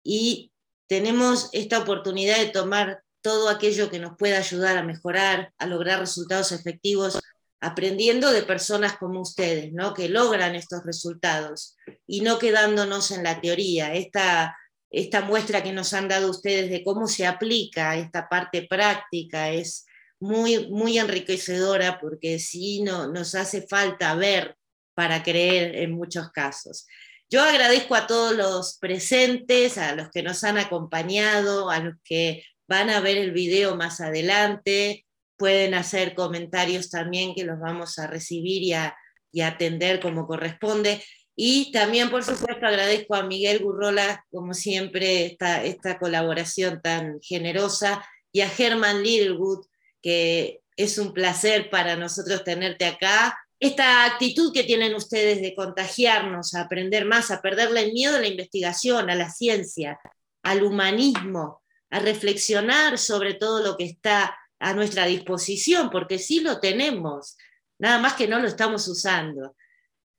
[0.04, 0.52] y
[0.88, 6.00] tenemos esta oportunidad de tomar todo aquello que nos pueda ayudar a mejorar, a lograr
[6.00, 7.18] resultados efectivos,
[7.60, 9.94] aprendiendo de personas como ustedes, ¿no?
[9.94, 13.96] que logran estos resultados y no quedándonos en la teoría.
[13.96, 14.56] Esta,
[14.92, 19.85] esta muestra que nos han dado ustedes de cómo se aplica esta parte práctica es
[20.20, 24.56] muy, muy enriquecedora porque sí no, nos hace falta ver
[24.94, 26.88] para creer en muchos casos.
[27.30, 32.44] Yo agradezco a todos los presentes, a los que nos han acompañado, a los que
[32.68, 35.06] van a ver el video más adelante,
[35.38, 38.96] pueden hacer comentarios también que los vamos a recibir y a,
[39.44, 41.04] atender como corresponde.
[41.36, 48.06] Y también, por supuesto, agradezco a Miguel Gurrola, como siempre, esta, esta colaboración tan generosa,
[48.32, 49.66] y a Herman Littlewood,
[50.06, 53.36] que es un placer para nosotros tenerte acá.
[53.60, 58.20] Esta actitud que tienen ustedes de contagiarnos, a aprender más, a perderle el miedo a
[58.20, 60.00] la investigación, a la ciencia,
[60.44, 66.60] al humanismo, a reflexionar sobre todo lo que está a nuestra disposición, porque sí lo
[66.60, 67.36] tenemos,
[67.80, 69.56] nada más que no lo estamos usando.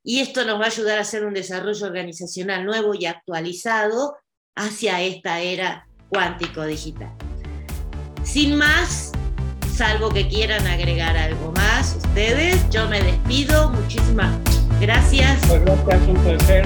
[0.03, 4.17] Y esto nos va a ayudar a hacer un desarrollo organizacional nuevo y actualizado
[4.53, 7.15] hacia esta era cuántico digital.
[8.25, 9.13] Sin más,
[9.77, 13.69] salvo que quieran agregar algo más ustedes, yo me despido.
[13.69, 14.31] Muchísimas
[14.81, 15.39] gracias.
[15.51, 16.65] gracias, un placer.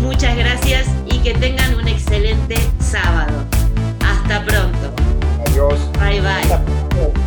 [0.00, 3.44] Muchas gracias y que tengan un excelente sábado.
[4.00, 4.92] Hasta pronto.
[5.48, 5.80] Adiós.
[5.98, 7.25] Bye bye.